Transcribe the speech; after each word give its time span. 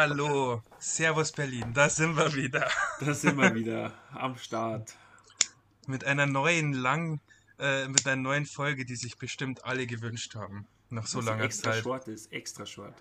Hallo, 0.00 0.62
Servus 0.78 1.32
Berlin, 1.32 1.74
da 1.74 1.90
sind 1.90 2.16
wir 2.16 2.32
wieder. 2.32 2.70
Da 3.00 3.14
sind 3.14 3.36
wir 3.36 3.52
wieder 3.52 3.92
am 4.12 4.36
Start. 4.36 4.94
Mit 5.88 6.04
einer 6.04 6.24
neuen 6.24 6.72
lang, 6.72 7.18
äh, 7.58 7.88
mit 7.88 8.06
einer 8.06 8.14
neuen 8.14 8.46
Folge, 8.46 8.84
die 8.84 8.94
sich 8.94 9.18
bestimmt 9.18 9.64
alle 9.64 9.88
gewünscht 9.88 10.36
haben. 10.36 10.68
Nach 10.88 11.04
so 11.04 11.20
langer 11.20 11.42
extra 11.42 11.72
Zeit. 11.72 11.82
Short 11.82 12.06
ist, 12.06 12.30
extra 12.30 12.64
short. 12.64 12.94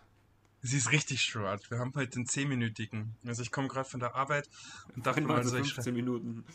Sie 0.64 0.76
ist 0.76 0.92
richtig 0.92 1.22
short. 1.22 1.70
Wir 1.70 1.78
haben 1.78 1.94
heute 1.94 2.14
den 2.14 2.26
10-minütigen. 2.26 3.10
Also 3.28 3.44
ich 3.44 3.52
komme 3.52 3.68
gerade 3.68 3.88
von 3.88 4.00
der 4.00 4.16
Arbeit 4.16 4.50
und 4.96 5.06
dachte 5.06 5.22
mal, 5.22 5.44
so 5.44 5.52
so 5.52 5.58
ich 5.58 5.76
15 5.76 5.94
Minuten. 5.94 6.46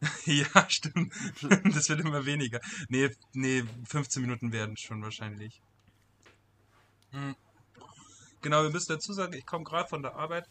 Ja, 0.24 0.70
stimmt. 0.70 1.12
Das 1.74 1.88
wird 1.88 1.98
immer 1.98 2.26
weniger. 2.26 2.60
Nee, 2.88 3.10
nee, 3.32 3.64
15 3.88 4.22
Minuten 4.22 4.52
werden 4.52 4.76
schon 4.76 5.02
wahrscheinlich. 5.02 5.60
Hm. 7.10 7.34
Genau, 8.42 8.62
wir 8.62 8.70
müssen 8.70 8.92
dazu 8.92 9.12
sagen, 9.12 9.32
ich 9.34 9.44
komme 9.46 9.64
gerade 9.64 9.88
von 9.88 10.02
der 10.02 10.14
Arbeit 10.16 10.48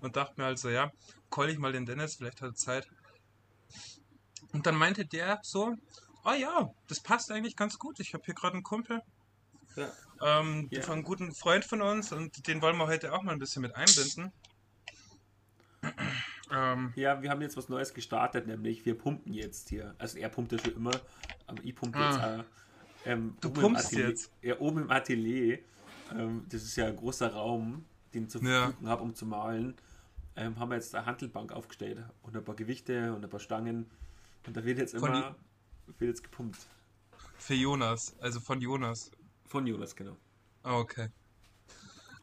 und 0.00 0.16
dachte 0.16 0.34
mir 0.36 0.46
also, 0.46 0.68
ja, 0.68 0.90
call 1.30 1.50
ich 1.50 1.58
mal 1.58 1.72
den 1.72 1.86
Dennis, 1.86 2.16
vielleicht 2.16 2.40
hat 2.40 2.50
er 2.50 2.54
Zeit. 2.54 2.88
Und 4.52 4.66
dann 4.66 4.76
meinte 4.76 5.04
der 5.06 5.38
so, 5.42 5.74
oh 6.24 6.32
ja, 6.32 6.70
das 6.88 7.00
passt 7.00 7.30
eigentlich 7.30 7.56
ganz 7.56 7.78
gut. 7.78 8.00
Ich 8.00 8.14
habe 8.14 8.24
hier 8.24 8.34
gerade 8.34 8.54
einen 8.54 8.62
Kumpel, 8.62 9.00
Ja. 9.76 9.92
ähm, 10.22 10.68
Ja. 10.70 10.82
von 10.82 10.94
einem 10.94 11.04
guten 11.04 11.34
Freund 11.34 11.64
von 11.64 11.82
uns 11.82 12.12
und 12.12 12.46
den 12.48 12.62
wollen 12.62 12.76
wir 12.76 12.86
heute 12.86 13.12
auch 13.12 13.22
mal 13.22 13.32
ein 13.32 13.38
bisschen 13.38 13.62
mit 13.62 13.74
einbinden. 13.76 14.32
Ähm, 16.50 16.94
ja, 16.96 17.20
wir 17.20 17.28
haben 17.28 17.42
jetzt 17.42 17.58
was 17.58 17.68
Neues 17.68 17.92
gestartet, 17.92 18.46
nämlich 18.46 18.86
wir 18.86 18.96
pumpen 18.96 19.34
jetzt 19.34 19.68
hier. 19.68 19.94
Also 19.98 20.16
er 20.16 20.30
pumpt 20.30 20.50
ja 20.52 20.58
schon 20.58 20.74
immer, 20.76 20.98
aber 21.46 21.62
ich 21.62 21.74
pumpe 21.74 21.98
jetzt 21.98 22.18
Ah. 22.18 22.40
auch. 22.40 22.44
Ähm, 23.04 23.36
Du 23.42 23.50
pumpst 23.50 23.92
jetzt? 23.92 24.32
Ja, 24.40 24.58
oben 24.58 24.80
im 24.84 24.90
Atelier. 24.90 25.58
Ähm, 26.12 26.44
das 26.48 26.62
ist 26.62 26.76
ja 26.76 26.86
ein 26.86 26.96
großer 26.96 27.32
Raum, 27.32 27.84
den 28.14 28.24
ich 28.24 28.30
zur 28.30 28.42
Ja. 28.42 28.66
Verfügung 28.66 28.88
habe, 28.88 29.02
um 29.02 29.14
zu 29.14 29.26
malen. 29.26 29.74
Ähm, 30.36 30.58
haben 30.58 30.70
wir 30.70 30.76
jetzt 30.76 30.94
eine 30.94 31.06
Handelbank 31.06 31.52
aufgestellt 31.52 32.02
und 32.22 32.36
ein 32.36 32.44
paar 32.44 32.54
Gewichte 32.54 33.12
und 33.12 33.24
ein 33.24 33.30
paar 33.30 33.40
Stangen. 33.40 33.90
Und 34.46 34.56
da 34.56 34.64
wird 34.64 34.78
jetzt 34.78 34.96
Von 34.96 35.08
immer 35.10 35.36
wird 35.86 36.10
jetzt 36.10 36.22
gepumpt. 36.22 36.58
für 37.38 37.54
Jonas, 37.54 38.14
also 38.20 38.40
von 38.40 38.60
Jonas. 38.60 39.10
Von 39.46 39.66
Jonas, 39.66 39.96
genau. 39.96 40.16
Ah, 40.62 40.76
okay. 40.78 41.08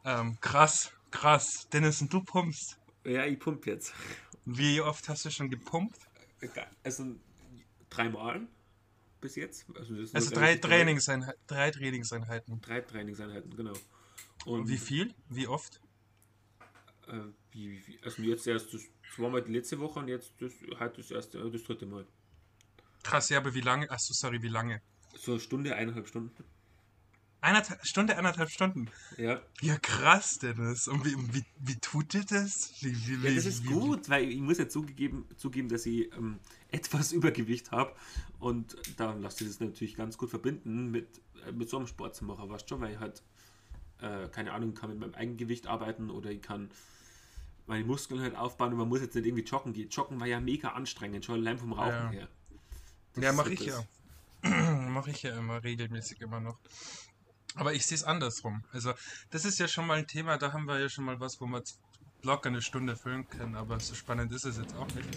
Ähm, 0.05 0.38
krass, 0.39 0.92
krass. 1.11 1.67
Dennis, 1.73 2.02
und 2.02 2.14
du 2.14 2.22
pumpst. 2.23 2.77
Ja, 3.03 3.25
ich 3.25 3.39
pump 3.39 3.66
jetzt. 3.66 3.94
Wie 4.45 4.80
oft 4.81 5.09
hast 5.09 5.25
du 5.25 5.31
schon 5.31 5.49
gepumpt? 5.49 5.97
Also 6.83 7.16
dreimal 7.89 8.42
bis 9.25 9.35
jetzt. 9.35 9.65
Also, 9.75 9.95
das 9.95 10.13
Also 10.13 10.29
drei. 10.35 10.55
Trainingseinheiten, 10.55 11.41
drei 11.47 11.71
Trainingseinheiten. 11.71 12.61
Drei 12.61 12.81
Trainingseinheiten, 12.81 13.55
genau. 13.55 13.73
Und 14.45 14.67
wie 14.69 14.77
viel? 14.77 15.13
Wie 15.29 15.47
oft? 15.47 15.81
Äh, 17.07 17.13
wie, 17.51 17.71
wie, 17.71 17.87
wie, 17.87 17.99
also 18.03 18.21
jetzt 18.21 18.45
erst 18.45 18.73
das 18.73 18.81
zweimal 19.15 19.41
die 19.41 19.52
letzte 19.52 19.80
Woche 19.80 19.99
und 19.99 20.08
jetzt 20.08 20.33
das, 20.39 20.53
halt 20.80 20.97
das 20.99 21.09
erste, 21.09 21.39
äh, 21.39 21.49
das 21.49 21.64
dritte 21.64 21.87
Mal. 21.87 22.05
Krass, 23.02 23.30
ja, 23.30 23.39
aber 23.39 23.53
wie 23.55 23.61
lange? 23.61 23.89
Achso, 23.89 24.14
sorry, 24.14 24.41
wie 24.43 24.47
lange? 24.47 24.81
So 25.15 25.31
eine 25.33 25.41
Stunde, 25.41 25.75
eineinhalb 25.75 26.08
Stunden. 26.08 26.43
Eineinhalb, 27.45 27.86
Stunde, 27.86 28.17
eineinhalb 28.17 28.50
Stunden. 28.50 28.89
Ja. 29.17 29.39
Ja, 29.61 29.78
krass, 29.78 30.39
Dennis. 30.39 30.88
Und 30.88 31.06
wie, 31.06 31.16
wie, 31.32 31.45
wie 31.60 31.76
tut 31.80 32.14
dir 32.14 32.23
das? 32.28 32.73
Wie, 32.82 33.22
wie, 33.22 33.28
ja, 33.28 33.36
das 33.36 33.45
ist 33.45 33.64
wie, 33.64 33.67
gut, 33.67 34.10
weil 34.10 34.32
ich 34.32 34.39
muss 34.42 34.58
ja 34.58 34.67
zugegeben, 34.67 35.28
zugeben, 35.38 35.70
dass 35.70 35.86
ich 35.86 36.11
ähm, 36.14 36.39
etwas 36.72 37.11
Übergewicht 37.11 37.70
habe 37.72 37.94
und 38.39 38.76
da 38.98 39.14
lasse 39.14 39.44
ich 39.44 39.50
das 39.52 39.60
natürlich 39.60 39.95
ganz 39.95 40.17
gut 40.17 40.32
verbinden 40.32 40.89
mit, 40.89 41.22
äh, 41.48 41.52
mit 41.52 41.70
so 41.70 41.78
einem 41.78 41.86
Sport 41.86 42.16
zu 42.16 42.26
machen, 42.26 42.50
weißt 42.50 42.64
du 42.66 42.70
schon, 42.70 42.82
weil 42.82 42.94
ich 42.94 43.00
halt, 43.00 43.22
äh, 44.02 44.27
keine 44.30 44.52
Ahnung, 44.52 44.73
kann 44.73 44.89
mit 44.89 44.98
meinem 45.00 45.14
Eigengewicht 45.14 45.67
arbeiten 45.67 46.10
oder 46.10 46.32
ich 46.32 46.42
kann 46.42 46.72
meine 47.67 47.86
Muskeln 47.86 48.22
halt 48.22 48.36
aufbauen 48.36 48.72
und 48.73 48.80
man 48.80 48.89
muss 48.89 49.02
jetzt 49.02 49.14
nicht 49.14 49.26
irgendwie 49.27 49.44
joggen 49.44 49.72
gehen. 49.73 49.89
Joggen 49.89 50.20
war 50.20 50.26
ja 50.27 50.39
mega 50.39 50.70
anstrengend, 50.70 51.26
schon 51.26 51.36
allein 51.36 51.60
vom 51.60 51.73
Rauchen 51.73 51.92
Ja. 51.94 52.10
her. 52.10 52.27
Das 53.14 53.23
Ja, 53.23 53.30
ist 53.30 53.36
mache 53.36 53.50
halt 53.50 53.60
ich 53.60 53.66
das. 53.67 53.86
ja. 54.44 54.89
mache 54.89 55.12
ich 55.12 55.23
ja 55.23 55.38
immer 55.38 55.64
regelmäßig 55.64 56.22
immer 56.22 56.39
noch. 56.39 56.58
Aber 57.55 57.73
ich 57.73 57.86
sehe 57.86 57.95
es 57.95 58.04
andersrum. 58.04 58.64
Also, 58.71 58.93
das 59.32 59.45
ist 59.45 59.60
ja 59.60 59.67
schon 59.67 59.88
mal 59.88 59.98
ein 59.98 60.08
Thema, 60.08 60.38
da 60.38 60.54
haben 60.54 60.66
wir 60.66 60.80
ja 60.80 60.89
schon 60.89 61.05
mal 61.05 61.20
was, 61.20 61.39
wo 61.39 61.45
wir 61.45 61.64
locker 62.21 62.49
eine 62.49 62.61
Stunde 62.61 62.95
füllen 62.95 63.27
können, 63.30 63.55
aber 63.55 63.80
so 63.80 63.95
spannend 63.95 64.32
ist 64.32 64.45
es 64.45 64.58
jetzt 64.58 64.76
auch 64.76 64.88
nicht. 64.93 65.08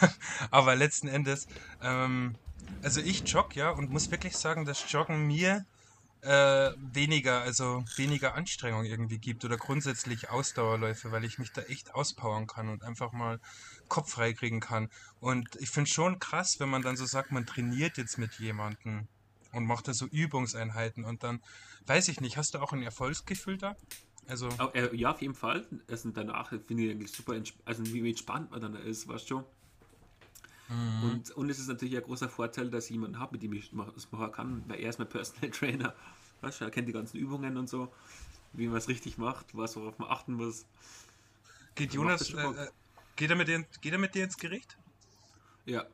aber 0.50 0.74
letzten 0.74 1.08
Endes, 1.08 1.46
ähm, 1.82 2.36
also 2.82 3.00
ich 3.00 3.28
jogge 3.28 3.60
ja 3.60 3.70
und 3.70 3.90
muss 3.90 4.10
wirklich 4.10 4.36
sagen, 4.36 4.64
dass 4.64 4.90
Joggen 4.90 5.26
mir 5.26 5.64
äh, 6.22 6.70
weniger, 6.76 7.42
also 7.42 7.84
weniger 7.96 8.34
Anstrengung 8.34 8.84
irgendwie 8.84 9.18
gibt 9.18 9.44
oder 9.44 9.56
grundsätzlich 9.56 10.30
Ausdauerläufe, 10.30 11.12
weil 11.12 11.24
ich 11.24 11.38
mich 11.38 11.52
da 11.52 11.62
echt 11.62 11.94
auspowern 11.94 12.46
kann 12.46 12.68
und 12.68 12.82
einfach 12.82 13.12
mal 13.12 13.38
Kopf 13.88 14.10
frei 14.10 14.32
kriegen 14.32 14.60
kann. 14.60 14.90
Und 15.20 15.54
ich 15.56 15.70
finde 15.70 15.90
schon 15.90 16.18
krass, 16.18 16.58
wenn 16.58 16.68
man 16.68 16.82
dann 16.82 16.96
so 16.96 17.06
sagt, 17.06 17.30
man 17.30 17.46
trainiert 17.46 17.98
jetzt 17.98 18.18
mit 18.18 18.34
jemandem 18.34 19.06
und 19.58 19.66
macht 19.66 19.88
da 19.88 19.92
so 19.92 20.06
Übungseinheiten 20.06 21.04
und 21.04 21.22
dann, 21.22 21.40
weiß 21.86 22.08
ich 22.08 22.20
nicht, 22.20 22.36
hast 22.38 22.54
du 22.54 22.58
auch 22.60 22.72
ein 22.72 22.82
Erfolgsgefühl 22.82 23.58
da? 23.58 23.76
Also, 24.26 24.48
Au- 24.58 24.70
äh, 24.72 24.94
ja, 24.96 25.10
auf 25.10 25.20
jeden 25.20 25.34
Fall. 25.34 25.66
Also 25.90 26.10
danach 26.10 26.48
finde 26.48 26.82
ich 26.82 26.90
eigentlich 26.90 27.12
super, 27.12 27.34
also 27.66 27.86
wie 27.92 28.08
entspannt 28.08 28.50
man 28.50 28.60
dann 28.60 28.72
da 28.72 28.78
ist, 28.80 29.06
weißt 29.08 29.30
du. 29.30 29.44
Mhm. 30.68 31.12
Und, 31.12 31.30
und 31.32 31.50
es 31.50 31.58
ist 31.58 31.68
natürlich 31.68 31.96
ein 31.96 32.02
großer 32.02 32.28
Vorteil, 32.28 32.70
dass 32.70 32.86
ich 32.86 32.90
jemanden 32.90 33.18
habe, 33.18 33.32
mit 33.32 33.42
dem 33.42 33.52
ich 33.52 33.70
das 33.94 34.10
machen 34.10 34.32
kann, 34.32 34.62
weil 34.68 34.80
er 34.80 34.90
ist 34.90 34.98
mein 34.98 35.08
Personal 35.08 35.50
Trainer. 35.58 35.94
Weißt 36.40 36.60
du, 36.60 36.64
er 36.64 36.70
kennt 36.70 36.88
die 36.88 36.92
ganzen 36.92 37.18
Übungen 37.18 37.56
und 37.56 37.68
so, 37.68 37.92
wie 38.52 38.66
man 38.68 38.76
es 38.76 38.88
richtig 38.88 39.18
macht, 39.18 39.56
was 39.56 39.76
worauf 39.76 39.98
man 39.98 40.08
achten 40.08 40.34
muss. 40.34 40.66
geht 41.74 41.94
Jonas, 41.94 42.32
äh, 42.34 42.46
äh, 42.46 42.68
geht, 43.16 43.30
er 43.30 43.36
mit 43.36 43.48
dir, 43.48 43.64
geht 43.80 43.92
er 43.92 43.98
mit 43.98 44.14
dir 44.14 44.24
ins 44.24 44.36
Gericht? 44.36 44.76
Ja, 45.66 45.86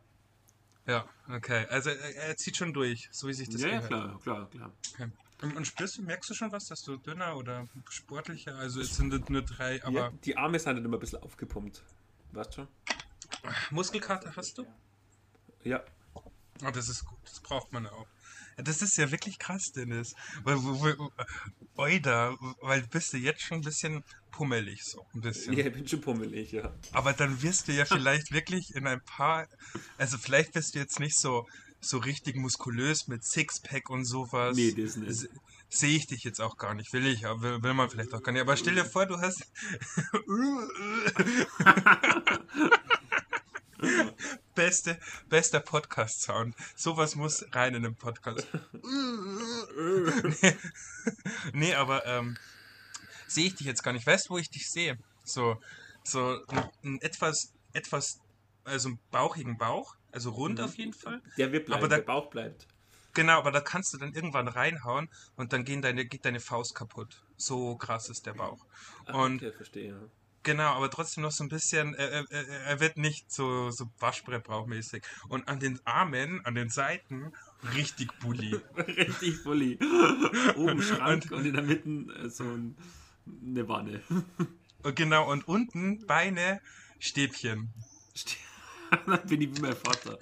Ja, 0.87 1.09
okay. 1.29 1.67
Also 1.71 1.91
er, 1.91 2.17
er 2.17 2.37
zieht 2.37 2.57
schon 2.57 2.73
durch, 2.75 3.09
so 3.11 3.27
wie 3.29 3.33
sich 3.33 3.49
das 3.49 3.63
ja, 3.63 3.69
ja, 3.69 3.75
gehört. 3.77 3.89
klar, 3.89 4.21
klar, 4.21 4.51
klar. 4.51 4.73
Okay. 4.93 5.11
Und, 5.43 5.57
und 5.57 5.67
spürst 5.67 5.99
du, 5.99 6.03
merkst 6.03 6.31
du 6.31 6.35
schon 6.35 6.53
was, 6.53 6.67
dass 6.67 6.83
du 6.83 6.97
dünner 6.97 7.37
oder 7.37 7.67
sportlicher? 7.89 8.57
Also 8.57 8.81
es 8.81 8.97
sind 8.97 9.31
nur 9.31 9.43
drei, 9.43 9.83
aber 9.85 9.95
ja, 9.95 10.11
die 10.25 10.37
Arme 10.37 10.59
sind 10.59 10.75
halt 10.75 10.85
immer 10.85 10.97
ein 10.97 11.01
bisschen 11.01 11.23
aufgepumpt. 11.23 11.83
Weißt 12.33 12.51
du 12.51 12.55
schon? 12.55 12.69
Muskelkater 13.71 14.35
hast 14.37 14.59
du? 14.59 14.67
Ja. 15.63 15.83
Oh, 16.15 16.71
das 16.73 16.89
ist 16.89 17.05
gut, 17.05 17.19
das 17.25 17.41
braucht 17.41 17.73
man 17.73 17.87
auch. 17.87 18.07
Das 18.57 18.83
ist 18.83 18.97
ja 18.97 19.11
wirklich 19.11 19.39
krass, 19.39 19.71
Dennis. 19.75 20.13
Oida, 21.77 22.37
weil 22.61 22.87
bist 22.89 23.13
du 23.13 23.17
jetzt 23.17 23.43
schon 23.43 23.59
ein 23.59 23.65
bisschen 23.65 24.03
pummelig, 24.31 24.81
so 24.85 25.05
ein 25.15 25.21
bisschen. 25.21 25.55
ja, 25.55 25.67
ich 25.67 25.73
bin 25.73 25.87
schon 25.89 26.01
pummelig, 26.01 26.53
ja. 26.53 26.73
Aber 26.93 27.13
dann 27.13 27.43
wirst 27.43 27.69
du 27.69 27.73
ja 27.73 27.85
vielleicht 27.87 28.33
wirklich 28.33 28.71
in 28.75 28.87
ein 28.87 29.01
paar, 29.07 29.47
also 29.99 30.19
vielleicht 30.19 30.53
bist 30.53 30.75
du 30.75 30.79
jetzt 30.79 31.01
nicht 31.01 31.19
so, 31.19 31.45
so 31.81 31.99
richtig 31.99 32.37
muskulös 32.37 33.07
mit 33.09 33.25
Sixpack 33.25 33.91
und 33.91 34.05
sowas. 34.05 34.57
Nee, 34.57 34.73
das 34.73 34.97
nicht. 34.97 35.15
Se- 35.15 35.29
Sehe 35.71 35.97
ich 35.97 36.07
dich 36.07 36.23
jetzt 36.23 36.41
auch 36.41 36.57
gar 36.57 36.75
nicht, 36.75 36.93
will 36.93 37.05
ich, 37.07 37.27
aber 37.27 37.41
will, 37.43 37.63
will 37.63 37.75
man 37.75 37.91
vielleicht 37.91 38.15
auch 38.15 38.23
gar 38.23 38.31
nicht. 38.31 38.43
Aber 38.43 38.57
stell 38.57 38.77
dir 38.77 38.85
vor, 38.85 39.07
du 39.07 39.19
hast. 39.21 39.43
Beste, 44.55 44.99
bester 45.29 45.61
Podcast-Sound. 45.61 46.55
Sowas 46.77 47.15
muss 47.17 47.45
rein 47.53 47.75
in 47.75 47.83
den 47.83 47.95
Podcast. 47.97 48.47
nee, 51.53 51.75
aber 51.75 52.07
ähm, 52.07 52.37
sehe 53.27 53.47
ich 53.47 53.55
dich 53.55 53.67
jetzt 53.67 53.83
gar 53.83 53.93
nicht. 53.93 54.07
Weißt 54.07 54.29
du, 54.29 54.35
wo 54.35 54.39
ich 54.39 54.51
dich 54.51 54.71
sehe? 54.71 54.99
So, 55.25 55.61
so 56.03 56.41
ein, 56.49 56.71
ein 56.85 57.01
etwas, 57.03 57.53
etwas, 57.73 58.21
also 58.65 58.89
einen 58.89 58.99
bauchigen 59.11 59.59
Bauch, 59.59 59.97
also 60.13 60.31
rund 60.31 60.59
Mhm. 60.59 60.65
auf 60.65 60.77
jeden 60.77 60.93
Fall. 60.93 61.21
Der 61.37 61.53
wird 61.53 61.67
bleiben, 61.67 61.81
Aber 61.81 61.89
da- 61.89 61.97
der 61.97 62.05
Bauch 62.05 62.31
bleibt. 62.31 62.67
Genau, 63.15 63.39
aber 63.39 63.53
da 63.53 63.61
kannst 63.61 63.93
du 63.95 63.99
dann 63.99 64.13
irgendwann 64.13 64.49
reinhauen 64.49 65.09
und 65.37 65.53
dann 65.53 65.65
gehen 65.65 65.83
deine, 65.83 66.05
geht 66.05 66.25
deine 66.25 66.41
Faust 66.41 66.75
kaputt. 66.75 67.23
So 67.37 67.77
krass 67.77 68.09
ist 68.09 68.27
der 68.27 68.33
Bauch. 68.35 68.65
Ah, 69.07 69.23
Und 69.23 69.37
okay, 69.37 69.53
verstehe. 69.53 70.11
Genau, 70.45 70.75
aber 70.75 70.91
trotzdem 70.91 71.23
noch 71.23 71.33
so 71.33 71.43
ein 71.43 71.49
bisschen, 71.49 71.95
er, 71.95 72.31
er, 72.31 72.49
er 72.49 72.81
wird 72.81 72.97
nicht 72.97 73.33
so, 73.33 73.71
so 73.71 73.87
Waschbrettbauchmäßig. 73.99 75.03
Und 75.29 75.49
an 75.49 75.59
den 75.59 75.81
Armen, 75.85 76.45
an 76.45 76.55
den 76.55 76.69
Seiten, 76.71 77.33
richtig 77.75 78.17
Bulli. 78.21 78.61
Richtig 78.77 79.43
bully. 79.43 79.79
Oben 80.57 80.83
Schrank 80.83 81.31
und, 81.33 81.45
in 81.47 81.55
der 81.55 81.63
Mitte 81.63 81.89
äh, 82.23 82.29
so 82.29 82.45
ein, 82.45 82.77
eine 83.27 83.67
Wanne. 83.69 84.01
Und 84.85 84.97
genau, 84.97 85.33
und 85.33 85.49
unten 85.49 86.07
Beine, 86.07 86.61
Stäbchen. 86.99 87.73
Dann 89.07 89.27
bin 89.27 89.41
ich 89.41 89.57
wie 89.57 89.61
mein 89.63 89.75
Vater. 89.75 90.19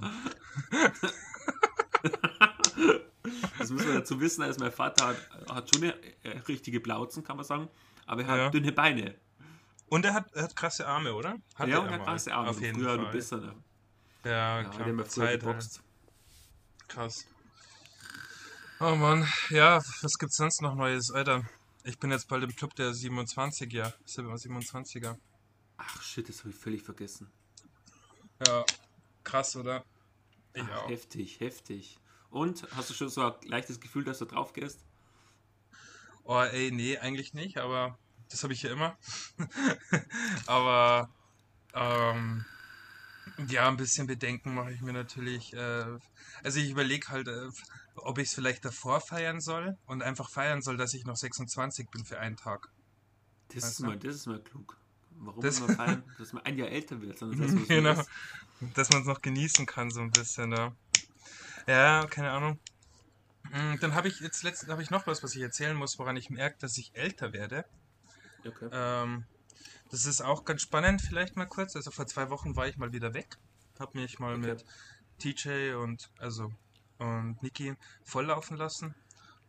Das 3.58 3.70
muss 3.70 3.84
man 3.84 3.94
dazu 3.94 4.20
wissen, 4.20 4.42
also 4.42 4.60
mein 4.60 4.70
Vater 4.72 5.08
hat, 5.08 5.30
hat 5.48 5.68
schon 5.74 5.82
eine 5.82 5.94
äh, 6.22 6.38
richtige 6.48 6.78
Blauzen, 6.80 7.24
kann 7.24 7.36
man 7.36 7.44
sagen, 7.44 7.68
aber 8.06 8.22
er 8.22 8.28
hat 8.28 8.38
Ja. 8.38 8.50
dünne 8.50 8.70
Beine. 8.72 9.14
Und 9.92 10.06
er 10.06 10.14
hat, 10.14 10.32
er 10.32 10.44
hat 10.44 10.56
krasse 10.56 10.86
Arme, 10.86 11.12
oder? 11.12 11.36
Hatte 11.54 11.70
ja, 11.70 11.78
und 11.80 11.84
er 11.84 11.90
er 11.92 11.98
mal. 11.98 11.98
hat 11.98 12.06
krasse 12.06 12.32
Arme. 12.32 12.48
Auf 12.48 12.62
jeden 12.62 12.80
Früher 12.80 12.96
du 12.96 13.02
Fall. 13.04 13.12
bist 13.12 13.32
er. 13.34 13.54
Ja, 14.24 14.62
Ja, 14.62 14.64
klar. 14.70 14.96
hat 14.96 15.10
Zeit, 15.10 15.40
geboxt. 15.40 15.82
Krass. 16.88 17.26
Oh 18.80 18.94
Mann, 18.94 19.28
ja, 19.50 19.82
was 20.00 20.14
gibt's 20.14 20.38
sonst 20.38 20.62
noch 20.62 20.76
Neues, 20.76 21.10
Alter? 21.10 21.44
Ich 21.84 21.98
bin 21.98 22.10
jetzt 22.10 22.26
bald 22.28 22.42
im 22.42 22.56
Club 22.56 22.74
der 22.76 22.92
27er. 22.92 23.92
27er. 24.06 25.18
Ach 25.76 26.02
shit, 26.02 26.26
das 26.26 26.38
habe 26.38 26.48
ich 26.48 26.56
völlig 26.56 26.82
vergessen. 26.82 27.30
Ja, 28.46 28.64
krass, 29.24 29.56
oder? 29.56 29.84
Ich 30.54 30.62
Ach, 30.62 30.84
auch. 30.84 30.88
Heftig, 30.88 31.38
heftig. 31.40 31.98
Und 32.30 32.66
hast 32.74 32.88
du 32.88 32.94
schon 32.94 33.10
so 33.10 33.20
ein 33.20 33.34
leichtes 33.44 33.78
Gefühl, 33.78 34.04
dass 34.04 34.20
du 34.20 34.24
drauf 34.24 34.54
gehst? 34.54 34.86
Oh, 36.24 36.40
ey, 36.40 36.70
nee, 36.70 36.96
eigentlich 36.96 37.34
nicht, 37.34 37.58
aber 37.58 37.98
das 38.32 38.42
habe 38.42 38.52
ich 38.52 38.62
ja 38.62 38.72
immer. 38.72 38.98
aber 40.46 41.08
ähm, 41.74 42.44
ja, 43.48 43.68
ein 43.68 43.76
bisschen 43.76 44.06
Bedenken 44.06 44.54
mache 44.54 44.72
ich 44.72 44.80
mir 44.80 44.92
natürlich. 44.92 45.52
Äh, 45.52 45.98
also 46.42 46.58
ich 46.58 46.70
überlege 46.70 47.08
halt, 47.08 47.28
äh, 47.28 47.48
ob 47.96 48.18
ich 48.18 48.28
es 48.28 48.34
vielleicht 48.34 48.64
davor 48.64 49.00
feiern 49.00 49.40
soll 49.40 49.76
und 49.86 50.02
einfach 50.02 50.30
feiern 50.30 50.62
soll, 50.62 50.76
dass 50.76 50.94
ich 50.94 51.04
noch 51.04 51.16
26 51.16 51.90
bin 51.90 52.04
für 52.04 52.18
einen 52.18 52.36
Tag. 52.36 52.68
Das, 53.54 53.64
ist 53.64 53.80
mal, 53.80 53.98
das 53.98 54.16
ist 54.16 54.26
mal 54.26 54.40
klug. 54.40 54.76
Warum 55.10 55.42
das 55.42 55.58
immer 55.58 55.68
feiern, 55.74 56.02
dass 56.18 56.32
man 56.32 56.44
ein 56.44 56.58
Jahr 56.58 56.68
älter 56.68 57.00
wird, 57.00 57.18
sondern 57.18 57.40
das 57.56 57.68
genau, 57.68 58.02
dass 58.74 58.90
man 58.90 59.02
es 59.02 59.06
noch 59.06 59.20
genießen 59.20 59.66
kann 59.66 59.90
so 59.90 60.00
ein 60.00 60.10
bisschen. 60.10 60.52
Ja, 60.52 60.72
ja 61.66 62.06
keine 62.06 62.30
Ahnung. 62.30 62.58
Hm, 63.50 63.78
dann 63.80 63.94
habe 63.94 64.08
ich 64.08 64.20
jetzt 64.20 64.42
letztens 64.42 64.70
habe 64.70 64.82
ich 64.82 64.90
noch 64.90 65.06
was, 65.06 65.22
was 65.22 65.34
ich 65.34 65.42
erzählen 65.42 65.76
muss, 65.76 65.98
woran 65.98 66.16
ich 66.16 66.30
merke, 66.30 66.56
dass 66.60 66.78
ich 66.78 66.94
älter 66.94 67.32
werde. 67.32 67.64
Okay. 68.46 68.68
Ähm, 68.72 69.24
das 69.90 70.06
ist 70.06 70.22
auch 70.22 70.44
ganz 70.44 70.62
spannend, 70.62 71.02
vielleicht 71.02 71.36
mal 71.36 71.46
kurz. 71.46 71.76
Also 71.76 71.90
vor 71.90 72.06
zwei 72.06 72.30
Wochen 72.30 72.56
war 72.56 72.66
ich 72.66 72.76
mal 72.78 72.92
wieder 72.92 73.14
weg, 73.14 73.36
habe 73.78 73.98
mich 73.98 74.18
mal 74.18 74.36
okay. 74.36 74.48
mit 74.48 74.64
TJ 75.18 75.74
und 75.74 76.10
also 76.18 76.50
und 76.98 77.42
Niki 77.42 77.74
volllaufen 78.04 78.56
lassen. 78.56 78.94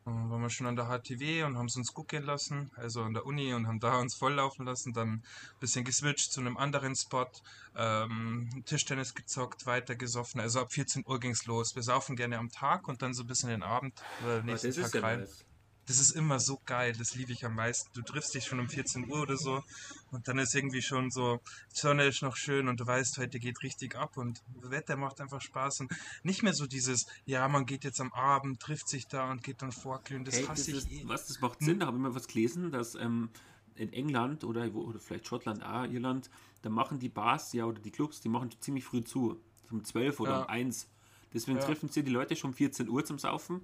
Und 0.06 0.30
waren 0.30 0.42
wir 0.42 0.50
schon 0.50 0.68
an 0.68 0.76
der 0.76 0.88
HTW 0.88 1.44
und 1.44 1.58
haben 1.58 1.68
es 1.68 1.78
uns 1.78 1.94
gut 1.94 2.10
gehen 2.10 2.24
lassen, 2.24 2.70
also 2.76 3.04
an 3.04 3.14
der 3.14 3.26
Uni 3.26 3.54
und 3.54 3.68
haben 3.68 3.80
da 3.80 4.00
uns 4.00 4.16
volllaufen 4.16 4.66
lassen, 4.66 4.92
dann 4.92 5.10
ein 5.10 5.24
bisschen 5.62 5.86
geswitcht 5.86 6.34
zu 6.34 6.42
einem 6.42 6.58
anderen 6.58 6.94
Spot, 6.94 7.30
ähm, 7.78 8.50
Tischtennis 8.66 9.16
gezockt, 9.16 9.66
weiter 9.66 9.96
gesoffen. 9.96 10.42
Also 10.42 10.60
ab 10.60 10.74
14 10.74 11.06
Uhr 11.08 11.22
ging 11.22 11.32
es 11.32 11.46
los. 11.46 11.76
Wir 11.76 11.84
saufen 11.84 12.18
gerne 12.18 12.38
am 12.38 12.50
Tag 12.50 12.90
und 12.90 13.02
dann 13.02 13.14
so 13.14 13.24
ein 13.24 13.28
bisschen 13.28 13.48
den 13.48 13.64
Abend 13.64 13.94
oder 14.26 14.44
nächsten 14.44 14.74
Tag 14.74 14.94
rein. 15.02 15.22
Ja 15.22 15.53
das 15.86 16.00
ist 16.00 16.12
immer 16.12 16.40
so 16.40 16.60
geil, 16.66 16.94
das 16.98 17.16
liebe 17.16 17.32
ich 17.32 17.46
am 17.46 17.56
meisten. 17.56 17.90
Du 17.94 18.02
triffst 18.02 18.34
dich 18.34 18.46
schon 18.46 18.60
um 18.60 18.70
14 18.70 19.10
Uhr 19.10 19.22
oder 19.22 19.38
so 19.38 19.64
und 20.12 20.28
dann 20.28 20.38
ist 20.40 20.56
irgendwie 20.56 20.82
schon 20.82 21.12
so, 21.12 21.40
die 21.74 21.80
Sonne 21.80 22.06
ist 22.06 22.22
noch 22.22 22.38
schön 22.38 22.68
und 22.68 22.80
du 22.80 22.88
weißt, 22.88 23.18
heute 23.18 23.40
geht 23.40 23.62
richtig 23.64 23.96
ab 23.96 24.18
und 24.18 24.42
Wetter 24.62 24.96
macht 24.96 25.20
einfach 25.20 25.42
Spaß 25.42 25.82
und 25.82 25.92
nicht 26.24 26.44
mehr 26.44 26.54
so 26.54 26.68
dieses, 26.68 27.06
ja, 27.26 27.48
man 27.48 27.66
geht 27.66 27.84
jetzt 27.84 28.00
am 28.00 28.14
Abend, 28.14 28.62
trifft 28.62 28.88
sich 28.88 29.08
da 29.08 29.30
und 29.30 29.44
geht 29.44 29.62
dann 29.62 29.72
vorglühen, 29.72 30.24
das 30.24 30.38
hey, 30.38 30.46
hasse 30.46 30.72
das 30.74 30.86
ich 30.86 30.92
ist, 30.92 31.04
eh. 31.04 31.08
Was, 31.08 31.28
das 31.28 31.42
macht 31.42 31.60
Sinn, 31.60 31.80
da 31.80 31.88
habe 31.88 31.98
ich 31.98 32.04
mal 32.04 32.16
was 32.16 32.28
gelesen, 32.28 32.72
dass 32.72 32.96
ähm, 32.96 33.30
in 33.76 33.92
England 33.92 34.44
oder, 34.44 34.74
oder 34.74 35.00
vielleicht 35.00 35.28
Schottland, 35.28 35.64
ah, 35.64 35.86
Irland, 35.86 36.30
da 36.62 36.70
machen 36.70 37.00
die 37.00 37.10
Bars 37.10 37.52
ja 37.54 37.66
oder 37.66 37.82
die 37.82 37.92
Clubs, 37.92 38.22
die 38.22 38.30
machen 38.30 38.50
ziemlich 38.60 38.86
früh 38.86 39.04
zu, 39.04 39.42
um 39.70 39.84
12 39.84 40.20
oder 40.22 40.32
ja. 40.32 40.42
um 40.44 40.50
1. 40.50 40.88
Deswegen 41.34 41.58
ja. 41.58 41.66
treffen 41.66 41.90
sie 41.90 42.04
die 42.04 42.12
Leute 42.12 42.36
schon 42.36 42.52
um 42.52 42.56
14 42.56 42.88
Uhr 42.88 43.04
zum 43.04 43.20
Saufen 43.20 43.62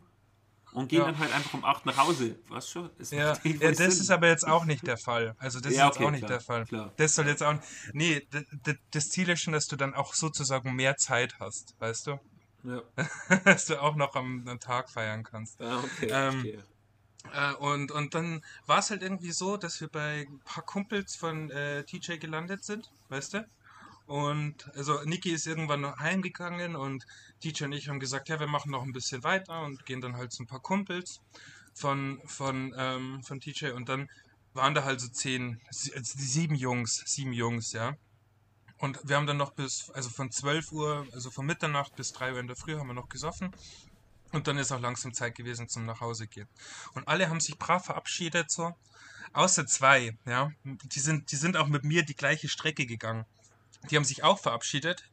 und 0.74 0.90
gehen 0.90 1.00
ja. 1.00 1.06
dann 1.06 1.18
halt 1.18 1.34
einfach 1.34 1.54
um 1.54 1.66
8 1.66 1.86
nach 1.86 1.98
Hause. 1.98 2.36
Was 2.48 2.70
schon? 2.70 2.90
Das 2.98 3.12
ja, 3.12 3.34
ja 3.44 3.58
das 3.60 3.78
Sinn. 3.78 3.88
ist 3.88 4.12
aber 4.12 4.28
jetzt 4.28 4.48
auch 4.48 4.66
nicht 4.66 4.86
der 4.86 4.98
Fall. 4.98 5.36
Also 5.40 5.60
das 5.60 5.74
ja, 5.74 5.88
ist 5.88 5.88
jetzt 5.88 5.98
okay, 5.98 6.06
auch 6.06 6.12
nicht 6.12 6.26
klar, 6.26 6.32
der 6.32 6.42
Fall. 6.42 6.66
Klar. 6.66 6.94
Das 6.98 7.16
soll 7.16 7.28
jetzt 7.28 7.44
auch 7.44 7.56
Nee, 7.94 8.28
das 8.92 9.10
Ziel 9.10 9.30
ist 9.30 9.42
schon, 9.42 9.54
dass 9.54 9.68
du 9.68 9.76
dann 9.76 9.94
auch 9.94 10.14
sozusagen 10.14 10.74
mehr 10.76 10.98
Zeit 10.98 11.36
hast, 11.40 11.76
weißt 11.80 12.08
du? 12.08 12.20
Ja. 12.64 12.82
dass 13.46 13.66
du 13.66 13.82
auch 13.82 13.96
noch 13.96 14.16
am, 14.16 14.48
am 14.48 14.60
Tag 14.60 14.90
feiern 14.90 15.24
kannst. 15.24 15.62
Ah, 15.62 15.80
okay, 15.84 16.08
ähm, 16.12 16.46
äh, 17.34 17.54
und, 17.56 17.92
und 17.92 18.16
dann 18.16 18.44
war 18.66 18.80
es 18.80 18.90
halt 18.90 19.02
irgendwie 19.02 19.32
so, 19.32 19.58
dass 19.58 19.80
wir 19.82 19.88
bei 19.88 20.28
ein 20.30 20.40
paar 20.44 20.64
Kumpels 20.64 21.16
von 21.16 21.50
äh, 21.52 21.84
TJ 21.84 22.18
gelandet 22.18 22.64
sind, 22.64 22.92
weißt 23.10 23.36
du? 23.36 23.48
Und 24.10 24.68
also 24.76 25.04
Niki 25.04 25.30
ist 25.30 25.46
irgendwann 25.46 25.82
noch 25.82 26.00
heimgegangen 26.00 26.76
und 26.76 27.06
DJ 27.44 27.66
und 27.66 27.74
ich 27.74 27.90
haben 27.90 28.00
gesagt, 28.00 28.28
ja, 28.28 28.40
wir 28.40 28.48
machen 28.48 28.72
noch 28.72 28.82
ein 28.82 28.92
bisschen 28.92 29.24
weiter 29.24 29.62
und 29.62 29.86
gehen 29.86 30.02
dann 30.02 30.18
halt 30.18 30.32
zu 30.32 30.42
ein 30.42 30.48
paar 30.48 30.62
Kumpels 30.62 31.22
von, 31.76 32.20
von, 32.26 32.74
ähm, 32.76 33.22
von 33.22 33.40
TJ 33.40 33.68
und 33.68 33.88
dann 33.88 34.10
waren 34.54 34.74
da 34.74 34.84
halt 34.84 35.00
so 35.00 35.10
zehn, 35.10 35.62
also 35.68 35.92
sieben 35.94 36.56
Jungs, 36.56 37.04
sieben 37.06 37.34
Jungs, 37.34 37.72
ja. 37.74 37.98
Und 38.80 38.98
wir 39.08 39.16
haben 39.16 39.28
dann 39.28 39.38
noch 39.38 39.52
bis, 39.52 39.92
also 39.92 40.10
von 40.10 40.32
12 40.32 40.72
Uhr, 40.72 41.06
also 41.14 41.30
von 41.30 41.46
Mitternacht 41.46 41.96
bis 41.96 42.12
3 42.12 42.34
Uhr 42.34 42.40
in 42.40 42.48
der 42.48 42.56
Früh 42.56 42.80
haben 42.80 42.88
wir 42.88 42.96
noch 42.96 43.10
gesoffen. 43.10 43.52
Und 44.32 44.48
dann 44.48 44.58
ist 44.58 44.72
auch 44.72 44.82
langsam 44.82 45.14
Zeit 45.14 45.36
gewesen 45.36 45.70
zum 45.70 45.86
Nachhause 45.86 46.26
gehen. 46.26 46.48
Und 46.96 47.08
alle 47.08 47.30
haben 47.30 47.42
sich 47.42 47.60
brav 47.60 47.86
verabschiedet, 47.86 48.50
so. 48.50 48.76
Außer 49.34 49.68
zwei, 49.68 50.18
ja. 50.26 50.52
Die 50.64 51.00
sind, 51.00 51.32
die 51.32 51.36
sind 51.36 51.58
auch 51.58 51.68
mit 51.68 51.84
mir 51.84 52.04
die 52.04 52.16
gleiche 52.16 52.50
Strecke 52.50 52.88
gegangen. 52.88 53.28
Die 53.90 53.96
haben 53.96 54.06
sich 54.06 54.24
auch 54.24 54.40
verabschiedet 54.40 55.04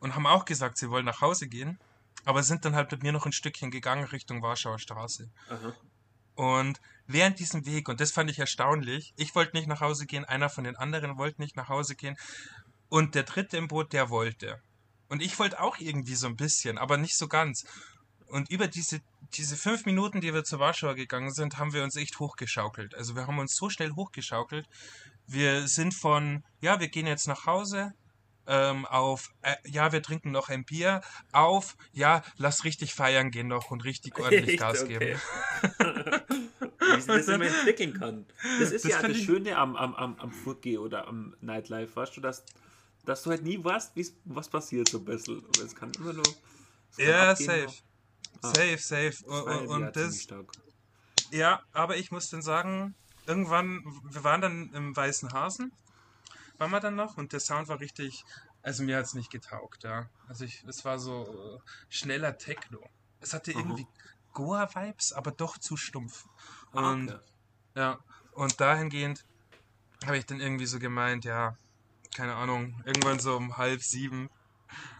und 0.00 0.14
haben 0.14 0.26
auch 0.26 0.44
gesagt, 0.44 0.78
sie 0.78 0.90
wollen 0.90 1.04
nach 1.04 1.20
Hause 1.20 1.48
gehen, 1.48 1.78
aber 2.24 2.42
sind 2.42 2.64
dann 2.64 2.74
halt 2.74 2.90
mit 2.90 3.02
mir 3.02 3.12
noch 3.12 3.26
ein 3.26 3.32
Stückchen 3.32 3.70
gegangen 3.70 4.04
Richtung 4.04 4.42
Warschauer 4.42 4.78
Straße. 4.78 5.30
Aha. 5.48 5.74
Und 6.34 6.80
während 7.06 7.38
diesem 7.38 7.66
Weg, 7.66 7.88
und 7.88 8.00
das 8.00 8.12
fand 8.12 8.30
ich 8.30 8.38
erstaunlich, 8.38 9.12
ich 9.16 9.34
wollte 9.34 9.56
nicht 9.56 9.68
nach 9.68 9.80
Hause 9.80 10.06
gehen, 10.06 10.24
einer 10.24 10.48
von 10.48 10.64
den 10.64 10.76
anderen 10.76 11.18
wollte 11.18 11.40
nicht 11.40 11.56
nach 11.56 11.68
Hause 11.68 11.94
gehen 11.96 12.16
und 12.88 13.14
der 13.14 13.24
dritte 13.24 13.56
im 13.56 13.68
Boot, 13.68 13.92
der 13.92 14.10
wollte. 14.10 14.60
Und 15.08 15.22
ich 15.22 15.38
wollte 15.38 15.60
auch 15.60 15.78
irgendwie 15.78 16.14
so 16.14 16.28
ein 16.28 16.36
bisschen, 16.36 16.78
aber 16.78 16.96
nicht 16.96 17.16
so 17.16 17.28
ganz. 17.28 17.64
Und 18.26 18.48
über 18.48 18.68
diese, 18.68 19.00
diese 19.34 19.56
fünf 19.56 19.84
Minuten, 19.84 20.20
die 20.20 20.32
wir 20.32 20.44
zur 20.44 20.60
Warschauer 20.60 20.94
gegangen 20.94 21.32
sind, 21.32 21.58
haben 21.58 21.72
wir 21.72 21.82
uns 21.82 21.96
echt 21.96 22.20
hochgeschaukelt. 22.20 22.94
Also 22.94 23.16
wir 23.16 23.26
haben 23.26 23.38
uns 23.38 23.56
so 23.56 23.68
schnell 23.70 23.90
hochgeschaukelt. 23.92 24.68
Wir 25.26 25.66
sind 25.66 25.94
von, 25.94 26.44
ja, 26.60 26.78
wir 26.78 26.88
gehen 26.88 27.08
jetzt 27.08 27.26
nach 27.26 27.46
Hause, 27.46 27.92
ähm, 28.50 28.84
auf, 28.84 29.32
äh, 29.42 29.54
ja, 29.64 29.92
wir 29.92 30.02
trinken 30.02 30.32
noch 30.32 30.48
ein 30.48 30.64
Bier, 30.64 31.02
auf, 31.30 31.76
ja, 31.92 32.22
lass 32.36 32.64
richtig 32.64 32.94
feiern 32.94 33.30
gehen 33.30 33.46
noch 33.46 33.70
und 33.70 33.84
richtig 33.84 34.18
ordentlich 34.18 34.58
Gas 34.58 34.86
geben. 34.86 35.20
Wie 36.80 37.00
sich 37.00 37.06
das 37.06 37.28
immer 37.28 37.46
entwickeln 37.46 37.94
kann. 37.94 38.26
Das 38.58 38.72
ist 38.72 38.84
das 38.84 38.90
ja 38.90 39.02
das 39.06 39.16
Schöne 39.16 39.56
am, 39.56 39.76
am, 39.76 39.94
am, 39.94 40.16
am 40.18 40.32
Footy 40.32 40.78
oder 40.78 41.06
am 41.06 41.36
Nightlife, 41.40 41.94
weißt 41.94 42.16
du, 42.16 42.20
dass, 42.20 42.44
dass 43.04 43.22
du 43.22 43.30
halt 43.30 43.44
nie 43.44 43.62
weißt, 43.62 43.92
was 44.24 44.48
passiert 44.48 44.88
so 44.88 44.98
ein 44.98 45.04
bisschen. 45.04 45.44
Es 45.64 45.76
kann 45.76 45.92
immer 45.98 46.12
nur. 46.12 46.24
Ja, 46.98 47.36
safe. 47.36 47.68
Ah, 48.42 48.48
safe, 48.48 48.78
safe. 48.78 49.24
Und, 49.26 49.68
und 49.68 49.96
das. 49.96 50.26
Ja, 51.30 51.62
aber 51.72 51.98
ich 51.98 52.10
muss 52.10 52.28
dann 52.30 52.42
sagen, 52.42 52.96
irgendwann, 53.26 53.84
wir 54.10 54.24
waren 54.24 54.40
dann 54.40 54.70
im 54.74 54.96
Weißen 54.96 55.32
Hasen 55.32 55.72
waren 56.60 56.70
wir 56.70 56.80
dann 56.80 56.94
noch 56.94 57.16
und 57.16 57.32
der 57.32 57.40
Sound 57.40 57.68
war 57.68 57.80
richtig, 57.80 58.24
also 58.62 58.82
mir 58.82 58.98
hat 58.98 59.06
es 59.06 59.14
nicht 59.14 59.30
getaugt, 59.30 59.84
ja. 59.84 60.10
Also 60.28 60.44
ich, 60.44 60.62
es 60.64 60.84
war 60.84 60.98
so 60.98 61.56
äh, 61.56 61.58
schneller 61.88 62.36
Techno. 62.36 62.80
Es 63.20 63.32
hatte 63.32 63.52
irgendwie 63.52 63.86
Goa-Vibes, 64.34 65.12
aber 65.14 65.30
doch 65.32 65.58
zu 65.58 65.76
stumpf. 65.76 66.26
Ah, 66.72 66.92
und 66.92 67.10
okay. 67.10 67.20
ja, 67.76 67.98
und 68.32 68.60
dahingehend 68.60 69.24
habe 70.04 70.18
ich 70.18 70.26
dann 70.26 70.40
irgendwie 70.40 70.66
so 70.66 70.78
gemeint, 70.78 71.24
ja, 71.24 71.56
keine 72.14 72.34
Ahnung, 72.34 72.82
irgendwann 72.84 73.18
so 73.18 73.36
um 73.36 73.56
halb 73.56 73.82
sieben 73.82 74.28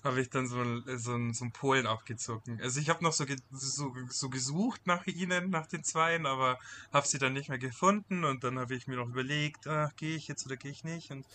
habe 0.05 0.21
ich 0.21 0.31
dann 0.31 0.47
so, 0.47 0.81
so, 0.97 0.97
so 0.97 1.13
einen 1.45 1.53
Polen 1.53 1.87
abgezogen. 1.87 2.61
Also 2.61 2.81
ich 2.81 2.89
habe 2.89 3.03
noch 3.05 3.13
so, 3.13 3.25
so, 3.51 3.95
so 4.09 4.29
gesucht 4.29 4.87
nach 4.87 5.07
ihnen, 5.07 5.51
nach 5.51 5.67
den 5.67 5.85
Zweien, 5.85 6.27
aber 6.27 6.59
habe 6.93 7.07
sie 7.07 7.19
dann 7.19 7.33
nicht 7.33 7.49
mehr 7.49 7.59
gefunden 7.59 8.25
und 8.25 8.45
dann 8.45 8.59
habe 8.59 8.75
ich 8.75 8.87
mir 8.87 8.97
noch 8.97 9.09
überlegt, 9.09 9.67
ach, 9.67 9.95
gehe 9.97 10.17
ich 10.17 10.29
jetzt 10.29 10.47
oder 10.47 10.57
gehe 10.57 10.71
ich 10.71 10.85
nicht 10.85 11.11
und 11.11 11.27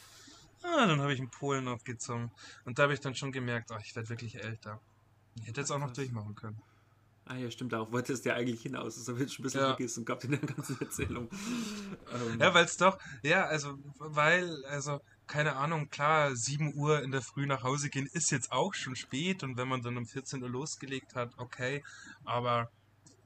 ah, 0.63 0.85
dann 0.85 1.01
habe 1.01 1.13
ich 1.13 1.19
einen 1.19 1.29
Polen 1.29 1.67
abgezogen. 1.67 2.31
Und 2.65 2.79
da 2.79 2.83
habe 2.83 2.93
ich 2.93 2.99
dann 2.99 3.15
schon 3.15 3.31
gemerkt, 3.31 3.71
ach, 3.71 3.81
ich 3.83 3.95
werde 3.95 4.09
wirklich 4.09 4.43
älter. 4.43 4.79
Ich 5.35 5.47
hätte 5.47 5.61
jetzt 5.61 5.71
auch 5.71 5.79
noch 5.79 5.91
durchmachen 5.91 6.35
können. 6.35 6.61
Ah 7.27 7.37
ja, 7.37 7.49
stimmt, 7.49 7.73
darauf 7.73 7.91
wollte 7.91 8.13
es 8.13 8.23
ja 8.23 8.35
eigentlich 8.35 8.61
hinaus. 8.61 8.95
Das 8.95 9.07
habe 9.07 9.23
ich 9.23 9.33
schon 9.33 9.43
ein 9.43 9.47
bisschen 9.47 9.61
ja. 9.61 9.67
vergessen 9.69 10.05
gehabt 10.05 10.23
in 10.25 10.31
der 10.31 10.39
ganzen 10.41 10.79
Erzählung. 10.79 11.27
ähm. 12.13 12.39
Ja, 12.39 12.53
weil 12.53 12.65
es 12.65 12.77
doch, 12.77 12.99
ja, 13.23 13.45
also, 13.45 13.79
weil, 13.97 14.63
also, 14.65 15.01
keine 15.25 15.55
Ahnung, 15.55 15.89
klar, 15.89 16.35
7 16.35 16.75
Uhr 16.75 17.01
in 17.01 17.09
der 17.09 17.23
Früh 17.23 17.47
nach 17.47 17.63
Hause 17.63 17.89
gehen 17.89 18.07
ist 18.13 18.29
jetzt 18.29 18.51
auch 18.51 18.75
schon 18.75 18.95
spät 18.95 19.43
und 19.43 19.57
wenn 19.57 19.67
man 19.67 19.81
dann 19.81 19.97
um 19.97 20.05
14 20.05 20.43
Uhr 20.43 20.49
losgelegt 20.49 21.15
hat, 21.15 21.33
okay, 21.37 21.83
aber 22.25 22.69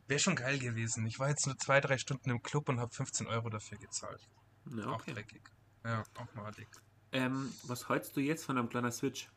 wäre 0.07 0.19
schon 0.19 0.35
geil 0.35 0.59
gewesen. 0.59 1.05
Ich 1.05 1.19
war 1.19 1.27
jetzt 1.27 1.45
nur 1.45 1.57
zwei, 1.57 1.81
drei 1.81 1.97
Stunden 1.97 2.29
im 2.29 2.41
Club 2.41 2.69
und 2.69 2.79
habe 2.79 2.93
15 2.93 3.27
Euro 3.27 3.49
dafür 3.49 3.77
gezahlt. 3.77 4.21
Ja, 4.65 4.87
okay. 4.87 5.11
Auch 5.11 5.15
dreckig. 5.15 5.41
Ja, 5.83 6.03
auch 6.15 6.33
madig. 6.35 6.67
Ähm, 7.11 7.51
was 7.63 7.89
hältst 7.89 8.15
du 8.15 8.21
jetzt 8.21 8.45
von 8.45 8.57
einem 8.57 8.69
kleinen 8.69 8.91
Switch? 8.91 9.29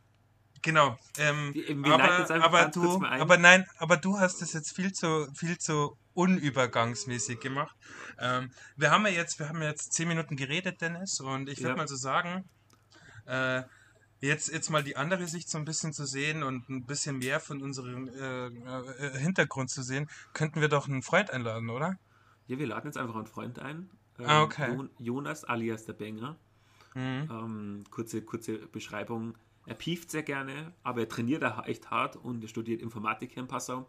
Genau. 0.62 0.96
Ähm, 1.18 1.52
wir, 1.54 1.92
aber, 1.92 2.30
aber 2.44 2.64
du, 2.66 3.04
aber 3.04 3.36
nein, 3.36 3.66
aber 3.78 3.96
du 3.96 4.18
hast 4.20 4.42
es 4.42 4.52
jetzt 4.52 4.74
viel 4.74 4.92
zu, 4.92 5.28
viel 5.34 5.58
zu 5.58 5.96
unübergangsmäßig 6.14 7.40
gemacht. 7.40 7.74
Ähm, 8.18 8.50
wir 8.76 8.90
haben 8.90 9.04
ja 9.06 9.12
jetzt, 9.12 9.38
wir 9.40 9.48
haben 9.48 9.60
jetzt 9.62 9.92
zehn 9.92 10.06
Minuten 10.08 10.36
geredet, 10.36 10.80
Dennis, 10.80 11.20
und 11.20 11.48
ich 11.48 11.58
würde 11.58 11.70
ja. 11.70 11.76
mal 11.76 11.88
so 11.88 11.96
sagen, 11.96 12.44
äh, 13.26 13.62
jetzt, 14.20 14.52
jetzt 14.52 14.70
mal 14.70 14.84
die 14.84 14.96
andere 14.96 15.26
Sicht 15.26 15.48
so 15.50 15.58
ein 15.58 15.64
bisschen 15.64 15.92
zu 15.92 16.06
sehen 16.06 16.42
und 16.44 16.68
ein 16.68 16.86
bisschen 16.86 17.18
mehr 17.18 17.40
von 17.40 17.60
unserem 17.60 18.08
äh, 18.08 18.46
äh, 18.46 19.18
Hintergrund 19.18 19.70
zu 19.70 19.82
sehen, 19.82 20.08
könnten 20.32 20.60
wir 20.60 20.68
doch 20.68 20.86
einen 20.88 21.02
Freund 21.02 21.30
einladen, 21.32 21.70
oder? 21.70 21.98
Ja, 22.46 22.58
wir 22.58 22.66
laden 22.68 22.86
jetzt 22.86 22.98
einfach 22.98 23.16
einen 23.16 23.26
Freund 23.26 23.58
ein. 23.58 23.90
Ähm, 24.18 24.26
Ah, 24.26 24.42
okay. 24.42 24.72
Jo- 24.74 24.88
Jonas 24.98 25.42
alias 25.44 25.86
der 25.86 25.94
Banger. 25.94 26.36
Mhm. 26.94 27.28
Ähm, 27.30 27.84
kurze, 27.90 28.22
kurze 28.22 28.58
Beschreibung. 28.58 29.36
Er 29.66 29.74
pieft 29.74 30.10
sehr 30.10 30.22
gerne, 30.22 30.72
aber 30.82 31.00
er 31.02 31.08
trainiert 31.08 31.44
auch 31.44 31.66
echt 31.66 31.90
hart 31.90 32.16
und 32.16 32.42
er 32.42 32.48
studiert 32.48 32.82
Informatik 32.82 33.32
hier 33.32 33.42
in 33.42 33.48
Passau. 33.48 33.88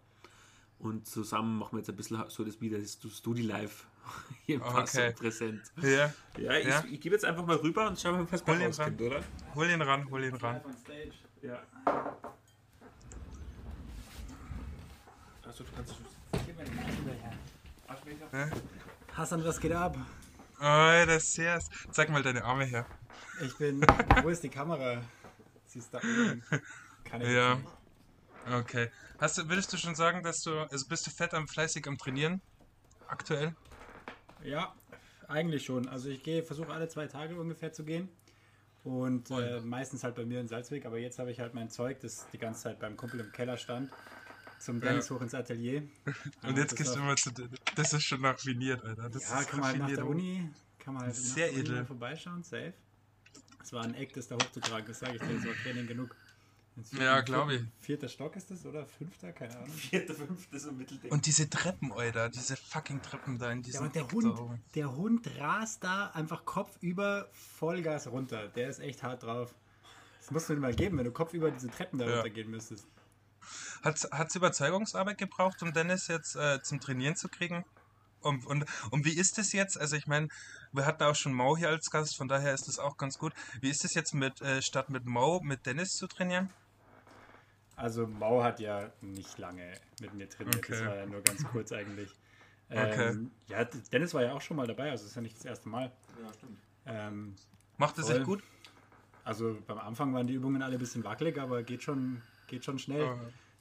Und 0.79 1.07
zusammen 1.07 1.57
machen 1.59 1.73
wir 1.73 1.79
jetzt 1.79 1.89
ein 1.89 1.95
bisschen 1.95 2.23
so 2.29 2.43
das 2.43 2.59
wieder 2.61 2.77
das 2.77 2.93
Studi 3.17 3.41
Live 3.41 3.87
hier 4.45 4.55
in 4.55 4.61
Passau 4.61 4.99
Okay. 4.99 5.13
präsent. 5.13 5.61
Ja, 5.81 6.13
Ja, 6.37 6.53
ich, 6.57 6.67
Ja. 6.67 6.83
ich 6.91 6.99
gebe 7.01 7.15
jetzt 7.15 7.25
einfach 7.25 7.45
mal 7.45 7.55
rüber 7.57 7.87
und 7.87 7.99
schauen 7.99 8.15
wir 8.15 8.23
mal, 8.23 8.31
was 8.31 8.43
bei 8.43 8.53
Hol 8.53 8.61
ihn 8.61 8.67
rauskommt, 8.67 9.01
oder? 9.01 9.23
hol 9.55 9.69
ihn 9.69 9.81
ran, 9.81 10.09
hol 10.09 10.23
ihn 10.23 10.35
ran. 10.35 10.61
Ja. 11.41 11.63
Achso, 15.47 15.63
du 15.63 15.71
kannst 15.75 15.95
Ja? 18.31 18.49
Hassan, 19.15 19.43
was 19.45 19.59
geht 19.59 19.71
ab? 19.71 19.95
Oh, 20.59 21.05
das 21.05 21.37
ist 21.37 21.69
Zeig 21.91 22.09
mal 22.09 22.23
deine 22.23 22.43
Arme 22.43 22.65
her. 22.65 22.85
Ich 23.41 23.55
bin. 23.57 23.81
Wo 24.23 24.29
ist 24.29 24.43
die 24.43 24.49
Kamera? 24.49 25.01
Sie 25.73 25.79
ist 25.79 25.93
da 25.93 25.97
oben. 25.97 26.43
Kann 27.03 27.21
ich 27.21 27.29
Ja. 27.33 27.55
nicht. 27.55 27.67
Okay. 28.45 28.89
Hast 29.19 29.37
du, 29.37 29.49
würdest 29.49 29.73
du 29.73 29.77
schon 29.77 29.95
sagen, 29.95 30.21
dass 30.21 30.41
du, 30.41 30.51
also 30.69 30.85
bist 30.87 31.07
du 31.07 31.11
fett 31.11 31.33
am 31.33 31.47
fleißig 31.47 31.87
am 31.87 31.97
Trainieren? 31.97 32.41
Aktuell? 33.07 33.55
Ja, 34.43 34.75
eigentlich 35.27 35.65
schon. 35.65 35.87
Also 35.87 36.09
ich 36.09 36.23
gehe, 36.23 36.43
versuche 36.43 36.71
alle 36.73 36.87
zwei 36.89 37.07
Tage 37.07 37.39
ungefähr 37.39 37.71
zu 37.73 37.83
gehen. 37.83 38.09
Und 38.83 39.31
äh, 39.31 39.61
meistens 39.61 40.03
halt 40.03 40.15
bei 40.15 40.25
mir 40.25 40.41
in 40.41 40.47
Salzweg, 40.47 40.85
aber 40.85 40.99
jetzt 40.99 41.19
habe 41.19 41.31
ich 41.31 41.39
halt 41.39 41.53
mein 41.53 41.69
Zeug, 41.69 41.99
das 42.01 42.27
die 42.33 42.37
ganze 42.37 42.63
Zeit 42.63 42.79
beim 42.79 42.97
Kumpel 42.97 43.21
im 43.21 43.31
Keller 43.31 43.57
stand, 43.57 43.89
zum 44.59 44.81
Dennis 44.81 45.09
hoch 45.09 45.21
ins 45.21 45.33
Atelier. 45.33 45.83
Und 46.43 46.57
Ja, 46.57 46.57
jetzt 46.57 46.75
gehst 46.75 46.95
du 46.95 46.99
immer 46.99 47.15
zu. 47.15 47.31
Das 47.75 47.93
ist 47.93 48.03
schon 48.03 48.25
raffiniert, 48.25 48.83
Alter. 48.83 49.09
Das 49.09 49.23
Ja, 49.23 49.41
ist 49.41 49.49
kann 49.49 49.59
man 49.61 49.69
halt 49.69 49.79
nach 49.79 49.95
der. 49.95 50.05
Uni, 50.05 50.49
kann 50.79 50.93
man 50.95 51.03
halt 51.03 51.15
nach 51.15 51.21
Sehr 51.23 51.47
der 51.47 51.53
Uni 51.53 51.59
edel. 51.61 51.85
vorbeischauen, 51.85 52.43
safe. 52.43 52.73
Es 53.63 53.71
war 53.73 53.83
ein 53.83 53.95
Eck, 53.95 54.13
das 54.13 54.27
da 54.27 54.35
hochzutragen, 54.35 54.85
das 54.87 54.99
sage 54.99 55.15
ich 55.15 55.21
dir, 55.21 55.35
das 55.35 55.45
war 55.45 55.53
Training 55.63 55.87
genug. 55.87 56.15
Ja, 56.75 56.83
vierten- 56.83 57.25
glaub 57.25 57.49
ich. 57.51 57.61
Vierter 57.79 58.09
Stock 58.09 58.35
ist 58.35 58.49
das, 58.49 58.65
oder? 58.65 58.85
Fünfter? 58.87 59.31
Keine 59.31 59.55
Ahnung. 59.57 59.69
Vierter, 59.69 60.15
fünfter, 60.15 60.59
so 60.59 60.71
Mittelding. 60.71 61.11
Und 61.11 61.25
diese 61.27 61.47
Treppen, 61.49 61.91
Alter, 61.93 62.29
diese 62.29 62.55
fucking 62.57 63.01
Treppen 63.01 63.37
da 63.37 63.51
in 63.51 63.59
Ja, 63.59 63.63
diesem 63.63 63.85
und 63.85 63.95
der 63.95 64.03
Eck 64.03 64.11
Hund, 64.11 64.39
der 64.75 64.95
Hund 64.95 65.29
rast 65.39 65.83
da 65.83 66.07
einfach 66.07 66.45
kopfüber 66.45 67.29
Vollgas 67.31 68.07
runter. 68.07 68.47
Der 68.49 68.69
ist 68.69 68.79
echt 68.79 69.03
hart 69.03 69.21
drauf. 69.23 69.53
Das 70.19 70.31
musst 70.31 70.49
du 70.49 70.55
dir 70.55 70.61
mal 70.61 70.73
geben, 70.73 70.97
wenn 70.97 71.05
du 71.05 71.11
kopfüber 71.11 71.51
diese 71.51 71.69
Treppen 71.69 71.99
da 71.99 72.05
Ja. 72.07 72.13
runtergehen 72.15 72.49
müsstest. 72.49 72.87
Hat 73.83 73.95
es 74.29 74.35
Überzeugungsarbeit 74.35 75.17
gebraucht, 75.19 75.61
um 75.61 75.73
Dennis 75.73 76.07
jetzt 76.07 76.35
äh, 76.35 76.61
zum 76.63 76.79
Trainieren 76.79 77.15
zu 77.15 77.27
kriegen? 77.29 77.65
Und, 78.23 78.45
und, 78.45 78.65
und 78.91 79.05
wie 79.05 79.17
ist 79.17 79.37
es 79.37 79.51
jetzt? 79.53 79.79
Also 79.79 79.95
ich 79.95 80.07
meine, 80.07 80.27
wir 80.71 80.85
hatten 80.85 81.03
auch 81.03 81.15
schon 81.15 81.33
Mau 81.33 81.55
hier 81.57 81.69
als 81.69 81.89
Gast, 81.89 82.17
von 82.17 82.27
daher 82.27 82.53
ist 82.53 82.67
das 82.67 82.79
auch 82.79 82.97
ganz 82.97 83.17
gut. 83.17 83.33
Wie 83.61 83.69
ist 83.69 83.83
es 83.85 83.93
jetzt 83.93 84.13
mit 84.13 84.41
äh, 84.41 84.61
statt 84.61 84.89
mit 84.89 85.05
Mau 85.05 85.39
mit 85.41 85.65
Dennis 85.65 85.89
zu 85.89 86.07
trainieren? 86.07 86.49
Also 87.75 88.07
Mau 88.07 88.43
hat 88.43 88.59
ja 88.59 88.91
nicht 89.01 89.37
lange 89.37 89.73
mit 89.99 90.13
mir 90.13 90.29
trainiert. 90.29 90.69
Das 90.69 90.77
Okay. 90.79 90.85
war 90.87 90.95
ja 90.95 91.05
nur 91.05 91.21
ganz 91.21 91.43
kurz 91.45 91.71
eigentlich. 91.71 92.09
Okay. 92.69 93.09
Ähm, 93.09 93.29
ja, 93.49 93.65
Dennis 93.65 94.15
war 94.15 94.23
ja 94.23 94.33
auch 94.33 94.41
schon 94.41 94.57
mal 94.57 94.65
dabei, 94.65 94.89
also 94.89 95.03
das 95.03 95.11
ist 95.11 95.15
ja 95.15 95.21
nicht 95.21 95.35
das 95.35 95.45
erste 95.45 95.69
Mal. 95.69 95.91
Ja, 96.23 96.33
stimmt. 96.33 96.57
Ähm, 96.87 97.35
Macht 97.77 97.99
es 97.99 98.07
sich 98.07 98.23
gut? 98.23 98.41
also 99.23 99.57
beim 99.67 99.77
Anfang 99.77 100.11
waren 100.13 100.25
die 100.25 100.33
Übungen 100.33 100.61
alle 100.63 100.77
ein 100.77 100.79
bisschen 100.79 101.03
wackelig, 101.03 101.37
aber 101.37 101.61
geht 101.61 101.83
schon, 101.83 102.21
geht 102.47 102.65
schon 102.65 102.79
schnell. 102.79 103.03
Oh. 103.03 103.19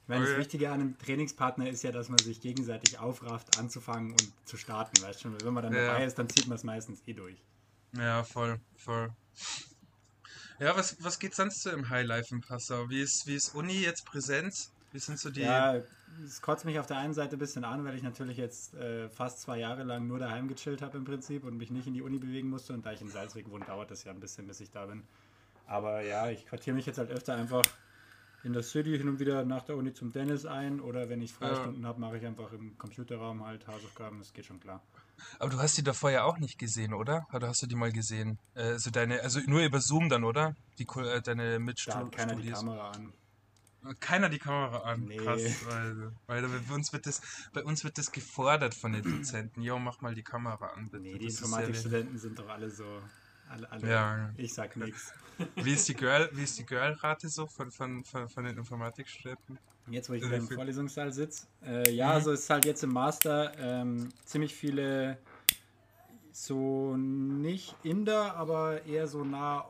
Okay. 0.09 0.21
das 0.21 0.37
Wichtige 0.37 0.69
an 0.69 0.81
einem 0.81 0.99
Trainingspartner 0.99 1.69
ist 1.69 1.83
ja, 1.83 1.93
dass 1.93 2.09
man 2.09 2.19
sich 2.19 2.41
gegenseitig 2.41 2.99
aufrafft, 2.99 3.57
anzufangen 3.59 4.13
und 4.13 4.33
zu 4.45 4.57
starten. 4.57 5.01
Weißt 5.03 5.21
schon, 5.21 5.41
wenn 5.45 5.55
man 5.55 5.63
dann 5.63 5.73
Ja. 5.73 5.87
dabei 5.87 6.05
ist, 6.05 6.19
dann 6.19 6.29
zieht 6.29 6.47
man 6.47 6.57
es 6.57 6.65
meistens 6.65 7.07
eh 7.07 7.13
durch. 7.13 7.37
Ja, 7.97 8.25
voll, 8.25 8.59
voll. 8.77 9.11
Ja, 10.59 10.77
was, 10.77 10.97
was 11.01 11.19
geht 11.19 11.35
sonst 11.35 11.63
so 11.63 11.71
im 11.71 11.89
Highlife 11.89 12.35
in 12.35 12.41
Passau? 12.41 12.89
Wie 12.89 13.01
ist, 13.01 13.25
wie 13.27 13.35
ist 13.35 13.55
Uni 13.55 13.83
jetzt 13.83 14.05
präsent? 14.07 14.55
Wie 14.93 14.99
sind 14.99 15.19
so 15.19 15.31
die. 15.31 15.41
Ja, 15.41 15.77
es 16.25 16.43
kotzt 16.43 16.65
mich 16.65 16.79
auf 16.79 16.87
der 16.87 16.99
einen 16.99 17.15
Seite 17.15 17.37
ein 17.37 17.39
bisschen 17.39 17.65
an, 17.65 17.85
weil 17.85 17.97
ich 17.97 18.03
natürlich 18.03 18.37
jetzt 18.37 18.75
äh, 18.75 19.09
fast 19.09 19.41
zwei 19.41 19.59
Jahre 19.59 19.83
lang 19.83 20.07
nur 20.07 20.19
daheim 20.19 20.49
gechillt 20.49 20.83
habe 20.83 20.99
im 20.99 21.05
Prinzip 21.05 21.45
und 21.45 21.57
mich 21.57 21.71
nicht 21.71 21.87
in 21.87 21.95
die 21.95 22.03
Uni 22.03 22.19
bewegen 22.19 22.49
musste. 22.49 22.75
Und 22.75 22.85
da 22.85 22.93
ich 22.93 23.01
in 23.01 23.09
Salzweg 23.09 23.49
wohne, 23.51 23.65
dauert 23.65 23.91
das 23.91 24.05
ja 24.05 24.13
ein 24.13 24.21
bisschen, 24.21 24.47
bis 24.47 24.61
ich 24.61 24.71
da 24.71 24.87
bin. 24.87 25.03
Aber 25.67 26.03
ja, 26.03 26.29
ich 26.31 26.47
quartiere 26.47 26.77
mich 26.77 26.87
jetzt 26.87 26.99
halt 26.99 27.11
öfter 27.11 27.35
einfach 27.35 27.63
in 28.45 28.53
der 28.53 28.63
City 28.63 28.97
hin 28.99 29.09
und 29.09 29.21
wieder 29.21 29.45
nach 29.45 29.63
der 29.63 29.77
Uni 29.77 29.93
zum 29.93 30.13
Dennis 30.13 30.47
ein. 30.47 30.81
Oder 30.81 31.09
wenn 31.09 31.23
ich 31.23 31.33
Freistunden 31.33 31.87
habe, 31.87 32.01
mache 32.01 32.19
ich 32.19 32.27
einfach 32.27 32.53
im 32.53 32.77
Computerraum 32.79 33.45
halt 33.45 33.67
Hausaufgaben. 33.67 34.19
Das 34.19 34.33
geht 34.33 34.47
schon 34.47 34.61
klar. 34.61 34.83
Aber 35.39 35.51
du 35.51 35.59
hast 35.59 35.79
die 35.79 35.85
davor 35.85 36.11
ja 36.11 36.25
auch 36.25 36.39
nicht 36.39 36.59
gesehen, 36.59 36.95
oder? 36.95 37.27
Oder 37.33 37.49
hast 37.49 37.63
du 37.63 37.67
die 37.67 37.77
mal 37.77 37.93
gesehen? 37.93 38.39
Äh, 38.55 38.63
also 38.63 38.91
deine, 38.91 39.21
also 39.23 39.41
nur 39.47 39.63
über 39.63 39.81
Zoom 39.81 40.09
dann, 40.09 40.25
oder? 40.25 40.57
Die 40.79 40.87
äh, 40.97 41.21
deine 41.23 41.53
Da 41.53 41.59
Mitstudis. 41.61 42.01
hat 42.01 42.13
keiner 42.17 42.35
die 42.37 42.51
Kamera 42.51 42.91
an. 42.91 43.13
Keiner 43.99 44.29
die 44.29 44.39
Kamera 44.39 44.79
an. 44.79 45.05
Nee. 45.07 45.17
Krass, 45.17 45.43
weil, 45.67 46.13
weil 46.27 46.49
bei 46.49 46.75
uns 46.75 46.93
wird 46.93 47.07
das, 47.07 47.21
bei 47.53 47.65
uns 47.65 47.83
wird 47.83 47.99
das 47.99 48.13
gefordert 48.13 48.75
von 48.75 48.93
den 48.93 49.03
Dozenten. 49.03 49.61
Jo, 49.61 49.79
mach 49.79 50.01
mal 50.01 50.15
die 50.15 50.23
Kamera 50.23 50.67
an, 50.69 50.89
bitte. 50.91 51.03
Nee, 51.03 51.19
die 51.19 51.27
Informatikstudenten 51.27 52.17
sind 52.19 52.39
doch 52.39 52.49
alle 52.49 52.71
so. 52.71 52.85
Alle, 53.53 53.71
alle. 53.71 53.89
Ja. 53.91 54.31
Ich 54.39 54.55
sag 54.55 54.77
nichts. 54.77 55.13
Wie 55.57 55.75
ist 55.75 55.87
die 55.89 55.95
Girl, 55.95 56.31
wie 56.33 56.43
ist 56.45 56.59
die 56.59 56.65
Girl-Rate 56.65 57.29
so 57.29 57.47
von, 57.47 57.71
von, 57.71 58.03
von, 58.05 58.29
von 58.29 58.45
den 58.45 58.57
Informatikstudenten? 58.57 59.59
Jetzt, 59.89 60.09
wo 60.09 60.15
ich 60.15 60.23
Äh, 60.23 60.27
wieder 60.27 60.37
im 60.39 60.49
Vorlesungssaal 60.49 61.13
sitze. 61.13 61.47
Äh, 61.65 61.91
ja, 61.91 62.07
Mhm. 62.09 62.13
also 62.13 62.33
es 62.33 62.41
ist 62.41 62.51
halt 62.51 62.65
jetzt 62.65 62.83
im 62.83 62.93
Master 62.93 63.53
ähm, 63.59 64.09
ziemlich 64.25 64.55
viele 64.55 65.19
so 66.33 66.97
nicht 66.97 67.77
Inder, 67.83 68.35
aber 68.37 68.85
eher 68.87 69.07
so 69.07 69.23
nah, 69.23 69.67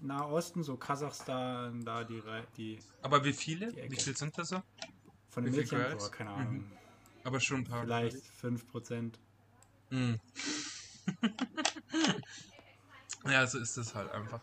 Nahosten, 0.00 0.64
so 0.64 0.76
Kasachstan, 0.76 1.84
da 1.84 2.02
die, 2.02 2.20
die 2.56 2.78
Aber 3.02 3.24
wie 3.24 3.32
viele? 3.32 3.72
Wie 3.88 3.96
viel 3.96 4.16
sind 4.16 4.36
das 4.36 4.48
so? 4.48 4.62
von 5.30 5.44
den 5.44 5.52
viele 5.52 5.62
Mädchen, 5.64 5.78
Girls? 5.78 6.04
boah, 6.04 6.10
keine 6.10 6.30
Ahnung, 6.30 6.64
Aber 7.22 7.38
schon 7.38 7.58
ein 7.58 7.64
paar. 7.64 7.82
vielleicht 7.84 8.16
5%. 8.42 9.12
Mhm. 9.90 10.18
ja, 13.30 13.46
so 13.46 13.58
ist 13.58 13.76
es 13.76 13.94
halt 13.94 14.10
einfach. 14.12 14.40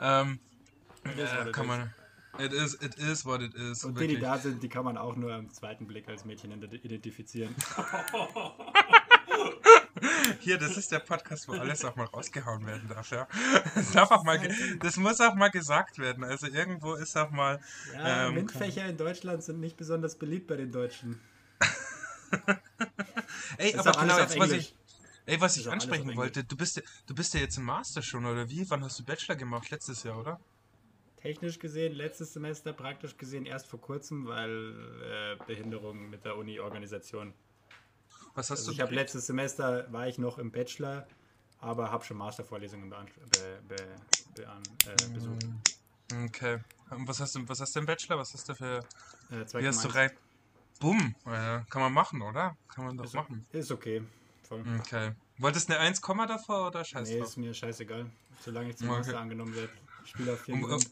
Ähm, 0.00 0.38
it 1.04 1.52
kann 1.52 1.64
is. 1.64 1.68
man. 1.68 1.94
It 2.38 2.52
is, 2.52 2.74
it 2.80 2.94
is 2.94 3.26
what 3.26 3.42
it 3.42 3.54
is. 3.54 3.84
Und 3.84 3.98
die, 3.98 4.06
die 4.06 4.14
wirklich. 4.14 4.20
da 4.20 4.38
sind, 4.38 4.62
die 4.62 4.68
kann 4.68 4.84
man 4.84 4.96
auch 4.96 5.16
nur 5.16 5.32
am 5.34 5.50
zweiten 5.52 5.86
Blick 5.86 6.08
als 6.08 6.24
Mädchen 6.24 6.52
ident- 6.52 6.84
identifizieren. 6.84 7.54
Hier, 10.40 10.56
das 10.58 10.76
ist 10.76 10.92
der 10.92 11.00
Podcast, 11.00 11.48
wo 11.48 11.52
alles 11.54 11.84
auch 11.84 11.96
mal 11.96 12.04
rausgehauen 12.06 12.64
werden 12.66 12.88
darf, 12.88 13.10
ja. 13.10 13.26
Das, 13.74 13.90
darf 13.92 14.10
auch 14.10 14.22
mal, 14.24 14.38
das 14.80 14.96
muss 14.96 15.20
auch 15.20 15.34
mal 15.34 15.50
gesagt 15.50 15.98
werden. 15.98 16.24
Also 16.24 16.46
irgendwo 16.46 16.94
ist 16.94 17.16
auch 17.16 17.30
mal. 17.30 17.60
Ja, 17.94 18.28
Ähm, 18.28 18.34
MINT-Fächer 18.34 18.86
in 18.86 18.96
Deutschland 18.96 19.42
sind 19.42 19.60
nicht 19.60 19.76
besonders 19.76 20.16
beliebt 20.16 20.46
bei 20.46 20.56
den 20.56 20.70
Deutschen. 20.72 21.20
Ey, 23.58 23.70
Ist 23.70 23.78
aber 23.80 23.90
auch 23.90 23.98
alles 23.98 24.12
genau, 24.14 24.18
jetzt 24.22 24.38
was 24.38 24.50
Englisch. 24.50 24.66
ich. 24.68 24.76
Ey, 25.26 25.40
was 25.40 25.56
ich 25.56 25.68
ansprechen 25.68 26.16
wollte, 26.16 26.44
du 26.44 26.56
bist, 26.56 26.76
ja- 26.76 26.82
du 27.06 27.14
bist 27.14 27.34
ja 27.34 27.40
jetzt 27.40 27.56
im 27.58 27.64
Master 27.64 28.02
schon, 28.02 28.24
oder 28.26 28.48
wie? 28.48 28.68
Wann 28.70 28.82
hast 28.84 28.98
du 28.98 29.04
Bachelor 29.04 29.36
gemacht? 29.36 29.70
Letztes 29.70 30.02
Jahr, 30.02 30.18
oder? 30.18 30.40
Technisch 31.16 31.58
gesehen, 31.58 31.92
letztes 31.94 32.32
Semester, 32.32 32.72
praktisch 32.72 33.16
gesehen 33.16 33.44
erst 33.44 33.66
vor 33.66 33.80
kurzem, 33.80 34.26
weil 34.26 34.74
äh, 35.02 35.44
Behinderung 35.46 36.08
mit 36.08 36.24
der 36.24 36.36
Uni-Organisation. 36.36 37.34
Was 38.34 38.48
hast 38.50 38.60
Also 38.60 38.70
du 38.70 38.74
ich 38.76 38.80
habe 38.80 38.94
letztes 38.94 39.26
Semester 39.26 39.86
war 39.92 40.08
ich 40.08 40.16
noch 40.18 40.38
im 40.38 40.50
Bachelor, 40.50 41.06
aber 41.58 41.90
habe 41.90 42.04
schon 42.04 42.16
Mastervorlesungen 42.16 42.88
be, 42.88 42.96
be, 43.68 43.76
bean, 44.34 44.62
äh, 44.86 45.12
besucht. 45.12 45.46
Okay. 46.26 46.58
Und 46.88 47.06
was 47.06 47.20
hast 47.20 47.34
du, 47.34 47.46
was 47.48 47.60
hast 47.60 47.76
du 47.76 47.80
im 47.80 47.86
Bachelor? 47.86 48.18
Was 48.18 48.32
hast 48.32 48.48
du 48.48 48.54
für. 48.54 48.78
Äh, 49.30 49.44
Wie 49.60 49.66
hast 49.68 49.84
du 49.84 49.88
2,1. 49.88 49.94
rein? 49.94 50.10
Bumm! 50.80 51.14
Kann 51.24 51.82
man 51.82 51.92
machen, 51.92 52.22
oder? 52.22 52.56
Kann 52.68 52.86
man 52.86 52.96
doch 52.96 53.12
machen. 53.12 53.46
ist 53.52 53.70
okay. 53.70 54.02
Voll. 54.50 54.64
Okay. 54.80 55.12
Wolltest 55.38 55.68
du 55.68 55.74
eine 55.74 55.82
1, 55.82 56.00
Komma 56.00 56.26
davor 56.26 56.66
oder 56.66 56.84
scheiß 56.84 57.08
Nee, 57.08 57.18
drauf? 57.18 57.28
ist 57.28 57.36
mir 57.36 57.54
scheißegal. 57.54 58.10
Solange 58.40 58.70
ich 58.70 58.76
zum 58.78 58.88
Okay. 58.90 58.98
Master 58.98 59.20
angenommen 59.20 59.54
werde. 59.54 59.70
Spiel 60.04 60.28
auf 60.28 60.40
vier 60.40 60.54
Um- 60.54 60.62
Grund. 60.62 60.90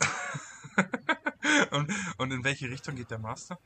und, 1.72 1.92
und 2.18 2.30
in 2.30 2.44
welche 2.44 2.70
Richtung 2.70 2.94
geht 2.94 3.10
der 3.10 3.18
Master? 3.18 3.58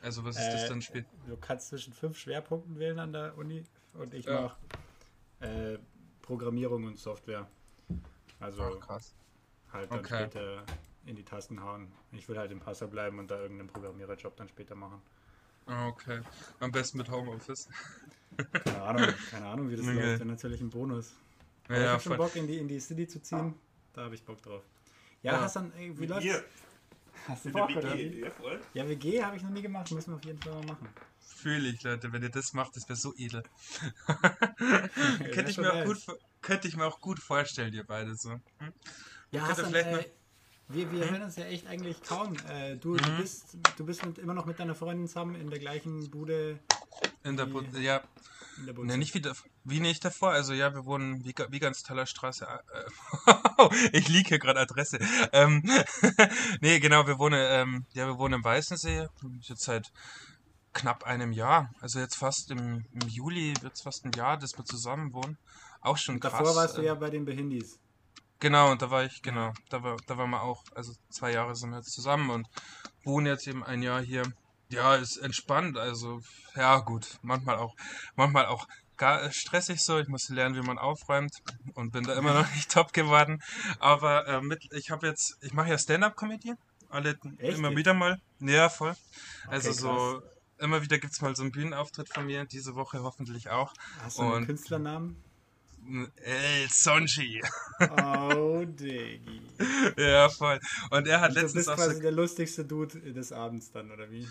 Also 0.00 0.24
was 0.24 0.36
ist 0.38 0.46
das 0.50 0.62
Äh, 0.64 0.68
dann 0.68 0.80
später? 0.80 1.08
Du 1.26 1.36
kannst 1.36 1.68
zwischen 1.68 1.92
fünf 1.92 2.16
Schwerpunkten 2.16 2.78
wählen 2.78 2.98
an 2.98 3.12
der 3.12 3.36
Uni 3.36 3.64
und 3.92 4.14
ich 4.14 4.24
Ja. 4.24 4.56
mache 5.40 5.46
äh, 5.46 5.78
Programmierung 6.22 6.84
und 6.84 6.98
Software. 6.98 7.46
Also 8.40 8.62
Ach, 8.62 8.86
krass. 8.86 9.14
halt 9.74 9.90
dann 9.92 9.98
okay. 9.98 10.22
später 10.30 10.62
in 11.04 11.16
die 11.16 11.24
Tasten 11.24 11.62
hauen. 11.62 11.92
Ich 12.12 12.26
will 12.30 12.38
halt 12.38 12.50
im 12.50 12.60
Passer 12.60 12.86
bleiben 12.86 13.18
und 13.18 13.30
da 13.30 13.38
irgendeinen 13.40 13.68
Programmiererjob 13.68 14.36
dann 14.36 14.48
später 14.48 14.74
machen. 14.74 15.02
Ah, 15.66 15.88
Okay. 15.88 16.22
Am 16.60 16.72
besten 16.72 16.96
mit 16.96 17.10
Homeoffice. 17.10 17.68
Keine 18.64 18.82
Ahnung, 18.82 19.14
keine 19.30 19.46
Ahnung, 19.46 19.70
wie 19.70 19.76
das 19.76 19.86
Okay. 19.86 19.94
läuft. 19.94 20.18
Wäre 20.20 20.24
natürlich 20.26 20.60
ein 20.60 20.70
Bonus. 20.70 21.12
Ja, 21.68 21.74
ich 21.76 21.82
ja, 21.82 21.90
habe 21.92 22.02
schon. 22.02 22.16
Bock, 22.16 22.36
in 22.36 22.46
die, 22.46 22.58
in 22.58 22.68
die 22.68 22.80
City 22.80 23.06
zu 23.08 23.20
ziehen. 23.22 23.54
Da 23.92 24.04
habe 24.04 24.14
ich 24.14 24.22
Bock 24.24 24.40
drauf. 24.42 24.62
Ja, 25.22 25.32
Ja. 25.32 25.40
Hassan, 25.42 25.72
ey, 25.76 25.98
wie 25.98 26.06
läuft's? 26.06 26.24
ihr. 26.24 26.44
Hast 27.26 27.44
du 27.44 27.50
Bock, 27.50 27.70
oder? 27.76 27.94
Ja, 27.96 28.30
voll. 28.30 28.60
Ja, 28.74 28.88
WG 28.88 29.22
habe 29.22 29.36
ich 29.36 29.42
noch 29.42 29.50
nie 29.50 29.60
gemacht, 29.62 29.90
müssen 29.90 30.12
wir 30.12 30.16
auf 30.16 30.24
jeden 30.24 30.40
Fall 30.40 30.54
mal 30.54 30.66
machen. 30.66 30.88
Fühle 31.20 31.68
ich, 31.68 31.82
Leute, 31.82 32.12
wenn 32.12 32.22
ihr 32.22 32.30
das 32.30 32.52
macht, 32.52 32.74
das 32.76 32.88
wäre 32.88 32.96
so 32.98 33.12
edel. 33.16 33.42
könnte, 35.32 35.50
ich 35.50 35.58
mir 35.58 35.72
auch 35.72 35.84
gut, 35.84 35.98
könnte 36.40 36.68
ich 36.68 36.76
mir 36.76 36.86
auch 36.86 37.00
gut 37.00 37.18
vorstellen, 37.18 37.72
ihr 37.74 37.84
beide 37.84 38.14
so. 38.14 38.30
Hm? 38.30 38.40
Ja, 39.30 39.46
Hassan, 39.46 39.66
vielleicht 39.66 39.88
äh, 39.88 39.92
mal- 39.92 40.06
wir, 40.68 40.92
wir 40.92 41.10
hören 41.10 41.22
uns 41.22 41.36
ja 41.36 41.44
echt 41.46 41.66
eigentlich 41.66 42.02
kaum. 42.02 42.34
Äh, 42.48 42.76
du, 42.76 42.96
du 42.96 43.16
bist, 43.16 43.56
du 43.76 43.84
bist 43.86 44.04
mit, 44.04 44.18
immer 44.18 44.34
noch 44.34 44.44
mit 44.46 44.58
deiner 44.58 44.74
Freundin 44.74 45.06
zusammen 45.08 45.34
in 45.34 45.48
der 45.50 45.58
gleichen 45.58 46.10
Bude 46.10 46.58
In 47.24 47.36
der 47.36 47.46
Bu 47.46 47.60
ja, 47.78 48.02
in 48.58 48.66
der 48.66 48.74
ne, 48.84 48.98
nicht 48.98 49.14
wie, 49.14 49.22
wie 49.64 49.80
nicht 49.80 50.04
davor. 50.04 50.30
Also 50.30 50.52
ja, 50.52 50.74
wir 50.74 50.84
wohnen 50.84 51.24
wie, 51.24 51.34
wie 51.50 51.58
ganz 51.58 51.82
toller 51.82 52.06
Straße. 52.06 52.46
Äh, 52.46 53.68
ich 53.92 54.08
liege 54.08 54.30
hier 54.30 54.38
gerade 54.38 54.60
Adresse. 54.60 54.98
Ähm, 55.32 55.62
nee, 56.60 56.80
genau, 56.80 57.06
wir 57.06 57.18
wohnen, 57.18 57.40
ähm, 57.40 57.86
ja, 57.92 58.06
wir 58.06 58.18
wohnen 58.18 58.34
im 58.34 58.44
Weißensee. 58.44 59.08
Jetzt 59.40 59.62
seit 59.62 59.92
knapp 60.72 61.04
einem 61.04 61.32
Jahr. 61.32 61.70
Also 61.80 61.98
jetzt 61.98 62.16
fast 62.16 62.50
im, 62.50 62.84
im 62.92 63.08
Juli 63.08 63.54
wird 63.60 63.74
es 63.74 63.82
fast 63.82 64.04
ein 64.04 64.12
Jahr, 64.12 64.38
dass 64.38 64.56
wir 64.56 64.64
zusammen 64.64 65.12
wohnen. 65.12 65.38
Auch 65.80 65.96
schon 65.96 66.16
Und 66.16 66.20
krass. 66.20 66.32
davor 66.32 66.56
warst 66.56 66.76
du 66.76 66.82
ja 66.82 66.94
bei 66.94 67.10
den 67.10 67.24
Behindis. 67.24 67.78
Genau, 68.40 68.70
und 68.70 68.82
da 68.82 68.90
war 68.90 69.04
ich, 69.04 69.20
genau, 69.22 69.52
da 69.68 69.82
war, 69.82 69.96
da 70.06 70.16
waren 70.16 70.30
wir 70.30 70.42
auch, 70.42 70.62
also 70.74 70.92
zwei 71.10 71.32
Jahre 71.32 71.56
sind 71.56 71.70
wir 71.70 71.78
jetzt 71.78 71.92
zusammen 71.92 72.30
und 72.30 72.46
wohnen 73.02 73.26
jetzt 73.26 73.48
eben 73.48 73.64
ein 73.64 73.82
Jahr 73.82 74.00
hier. 74.00 74.22
Ja, 74.70 74.96
ist 74.96 75.16
entspannt, 75.16 75.78
also, 75.78 76.20
ja, 76.54 76.78
gut, 76.80 77.18
manchmal 77.22 77.56
auch, 77.56 77.74
manchmal 78.16 78.46
auch 78.46 78.66
gar 78.98 79.30
stressig 79.32 79.82
so. 79.82 79.98
Ich 79.98 80.08
muss 80.08 80.28
lernen, 80.28 80.56
wie 80.56 80.66
man 80.66 80.76
aufräumt 80.78 81.32
und 81.74 81.92
bin 81.92 82.04
da 82.04 82.14
immer 82.14 82.34
noch 82.34 82.54
nicht 82.54 82.70
top 82.70 82.92
geworden. 82.92 83.40
Aber 83.78 84.26
äh, 84.26 84.40
mit, 84.42 84.66
ich 84.72 84.90
habe 84.90 85.06
jetzt, 85.06 85.38
ich 85.40 85.52
mache 85.54 85.70
ja 85.70 85.78
Stand-up-Comedy, 85.78 86.54
alle 86.90 87.16
Echt 87.38 87.58
immer 87.58 87.74
wieder 87.76 87.94
mal. 87.94 88.20
Ja, 88.40 88.68
voll. 88.68 88.94
Also 89.46 89.70
Okay, 89.70 89.78
so, 89.78 90.22
immer 90.58 90.82
wieder 90.82 90.98
gibt's 90.98 91.20
mal 91.22 91.34
so 91.34 91.42
einen 91.42 91.52
Bühnenauftritt 91.52 92.12
von 92.12 92.26
mir, 92.26 92.44
diese 92.44 92.74
Woche 92.74 93.02
hoffentlich 93.02 93.48
auch. 93.48 93.72
Hast 94.02 94.18
du 94.18 94.22
einen 94.22 94.32
und- 94.32 94.46
Künstlernamen? 94.46 95.22
El 96.22 96.68
Sonji. 96.68 97.40
Oh, 97.80 98.62
Diggi. 98.66 99.40
ja, 99.96 100.28
voll. 100.28 100.60
Und 100.90 101.06
er 101.06 101.20
hat 101.22 101.30
Du 101.30 101.34
letztens 101.36 101.54
bist 101.54 101.68
auch 101.70 101.78
so 101.78 101.84
quasi 101.84 102.02
der 102.02 102.12
lustigste 102.12 102.64
Dude 102.66 103.00
des 103.14 103.32
Abends 103.32 103.70
dann, 103.70 103.90
oder 103.90 104.10
wie? 104.10 104.28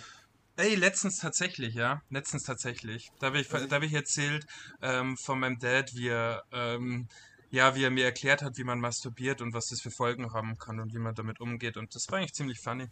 Ey, 0.57 0.73
letztens 0.73 1.17
tatsächlich, 1.19 1.75
ja. 1.75 2.01
Letztens 2.09 2.41
tatsächlich. 2.41 3.11
Da 3.19 3.27
habe 3.27 3.39
ich, 3.39 3.47
da 3.47 3.59
hab 3.69 3.83
ich 3.83 3.93
erzählt 3.93 4.43
ähm, 4.81 5.15
von 5.15 5.39
meinem 5.39 5.59
Dad, 5.59 5.91
wie 5.93 6.07
er, 6.07 6.41
ähm, 6.51 7.07
ja, 7.51 7.75
wie 7.75 7.83
er 7.83 7.91
mir 7.91 8.05
erklärt 8.05 8.41
hat, 8.41 8.57
wie 8.57 8.63
man 8.63 8.79
masturbiert 8.79 9.41
und 9.41 9.53
was 9.53 9.67
das 9.67 9.81
für 9.81 9.91
Folgen 9.91 10.33
haben 10.33 10.57
kann 10.57 10.79
und 10.79 10.95
wie 10.95 10.99
man 10.99 11.13
damit 11.13 11.39
umgeht. 11.39 11.77
Und 11.77 11.93
das 11.93 12.07
war 12.09 12.17
eigentlich 12.17 12.33
ziemlich 12.33 12.59
funny. 12.59 12.87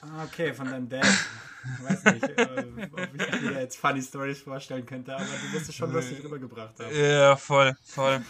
Ah, 0.00 0.24
okay, 0.24 0.54
von 0.54 0.70
deinem 0.70 0.88
Dad. 0.88 1.04
Ich 1.04 1.84
weiß 1.84 2.04
nicht, 2.04 2.24
äh, 2.24 2.88
ob 2.90 3.14
ich 3.14 3.40
mir 3.42 3.60
jetzt 3.60 3.76
Funny 3.76 4.02
Stories 4.02 4.40
vorstellen 4.40 4.86
könnte, 4.86 5.14
aber 5.14 5.24
du 5.24 5.52
wirst 5.52 5.68
es 5.68 5.74
schon 5.74 5.92
lustig 5.92 6.24
rübergebracht 6.24 6.80
haben. 6.80 6.96
Ja, 6.96 7.36
voll, 7.36 7.74
voll. 7.84 8.24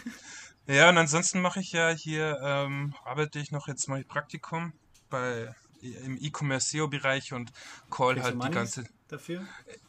ja, 0.67 0.89
und 0.89 0.97
ansonsten 0.97 1.39
mache 1.39 1.61
ich 1.61 1.71
ja 1.71 1.91
hier, 1.91 2.37
ähm, 2.43 2.93
arbeite 3.05 3.39
ich 3.39 3.51
noch, 3.51 3.69
jetzt 3.69 3.87
mache 3.87 4.01
ich 4.01 4.07
Praktikum 4.07 4.73
bei 5.09 5.49
im 5.83 6.17
E-Commerce-SEO-Bereich 6.21 7.33
und 7.33 7.51
call 7.89 8.13
Kriegst 8.13 8.23
halt 8.25 8.33
die 8.35 8.37
Moneys 8.37 8.53
ganze. 8.53 8.83
dafür? 9.07 9.45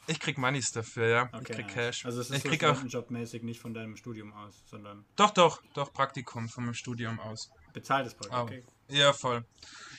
Ich 0.07 0.21
krieg 0.21 0.39
Moneys 0.39 0.71
dafür, 0.73 1.07
ja. 1.09 1.29
ich 1.33 1.35
Okay, 1.41 1.53
krieg 1.55 1.67
nice. 1.67 1.75
Cash. 1.75 2.07
Also 2.07 2.21
es 2.21 2.31
ist 2.31 2.37
ich 2.37 2.43
so 2.43 2.49
krieg 2.49 2.65
auch. 2.65 2.83
Jobmäßig 2.85 3.43
nicht 3.43 3.61
von 3.61 3.75
deinem 3.75 3.97
Studium 3.97 4.33
aus, 4.33 4.55
sondern 4.67 5.05
Doch, 5.17 5.31
doch, 5.31 5.63
doch, 5.75 5.93
Praktikum 5.93 6.49
von 6.49 6.65
meinem 6.65 6.75
Studium 6.75 7.19
aus. 7.21 7.51
bezahltes 7.73 8.15
Projekt. 8.15 8.35
Ah. 8.35 8.43
Okay. 8.43 8.65
Ja, 8.89 9.13
voll. 9.15 9.45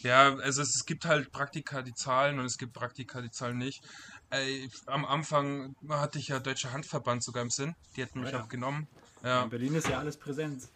Ja, 0.01 0.36
also 0.36 0.62
es, 0.62 0.75
es 0.75 0.86
gibt 0.86 1.05
halt 1.05 1.31
Praktika, 1.31 1.81
die 1.81 1.93
zahlen 1.95 2.38
und 2.38 2.45
es 2.45 2.58
gibt 2.60 2.73
Praktika, 2.73 3.21
die 3.21 3.31
zahlen 3.31 3.58
nicht. 3.58 3.81
Ey, 4.29 4.69
am 4.86 5.05
Anfang 5.05 5.75
hatte 5.89 6.19
ich 6.19 6.27
ja 6.27 6.39
Deutscher 6.39 6.71
Handverband 6.71 7.23
sogar 7.23 7.41
im 7.41 7.49
Sinn. 7.49 7.75
Die 7.95 8.01
hätten 8.03 8.19
mich 8.19 8.29
Oh 8.34 8.38
ja. 8.38 8.43
auch 8.43 8.47
genommen. 8.49 8.88
Ja. 9.23 9.41
In 9.43 9.49
Berlin 9.49 9.73
ist 9.73 9.88
ja 9.88 9.97
alles 9.97 10.17
Präsenz. 10.17 10.71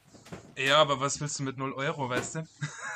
Ja, 0.58 0.78
aber 0.78 1.00
was 1.00 1.20
willst 1.20 1.40
du 1.40 1.44
mit 1.44 1.58
0 1.58 1.74
Euro, 1.74 2.10
weißt 2.10 2.36
du? 2.36 2.48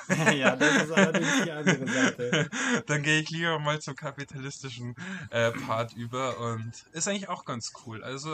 ja, 0.35 0.55
das 0.55 0.83
ist 0.83 0.91
allerdings 0.91 1.43
die 1.43 1.51
andere 1.51 1.87
Seite. 1.87 2.49
Dann 2.87 3.03
gehe 3.03 3.19
ich 3.21 3.29
lieber 3.29 3.59
mal 3.59 3.79
zum 3.79 3.95
kapitalistischen 3.95 4.95
äh, 5.29 5.51
Part 5.51 5.93
über 5.93 6.37
und 6.39 6.71
ist 6.91 7.07
eigentlich 7.07 7.29
auch 7.29 7.45
ganz 7.45 7.71
cool. 7.85 8.03
Also, 8.03 8.29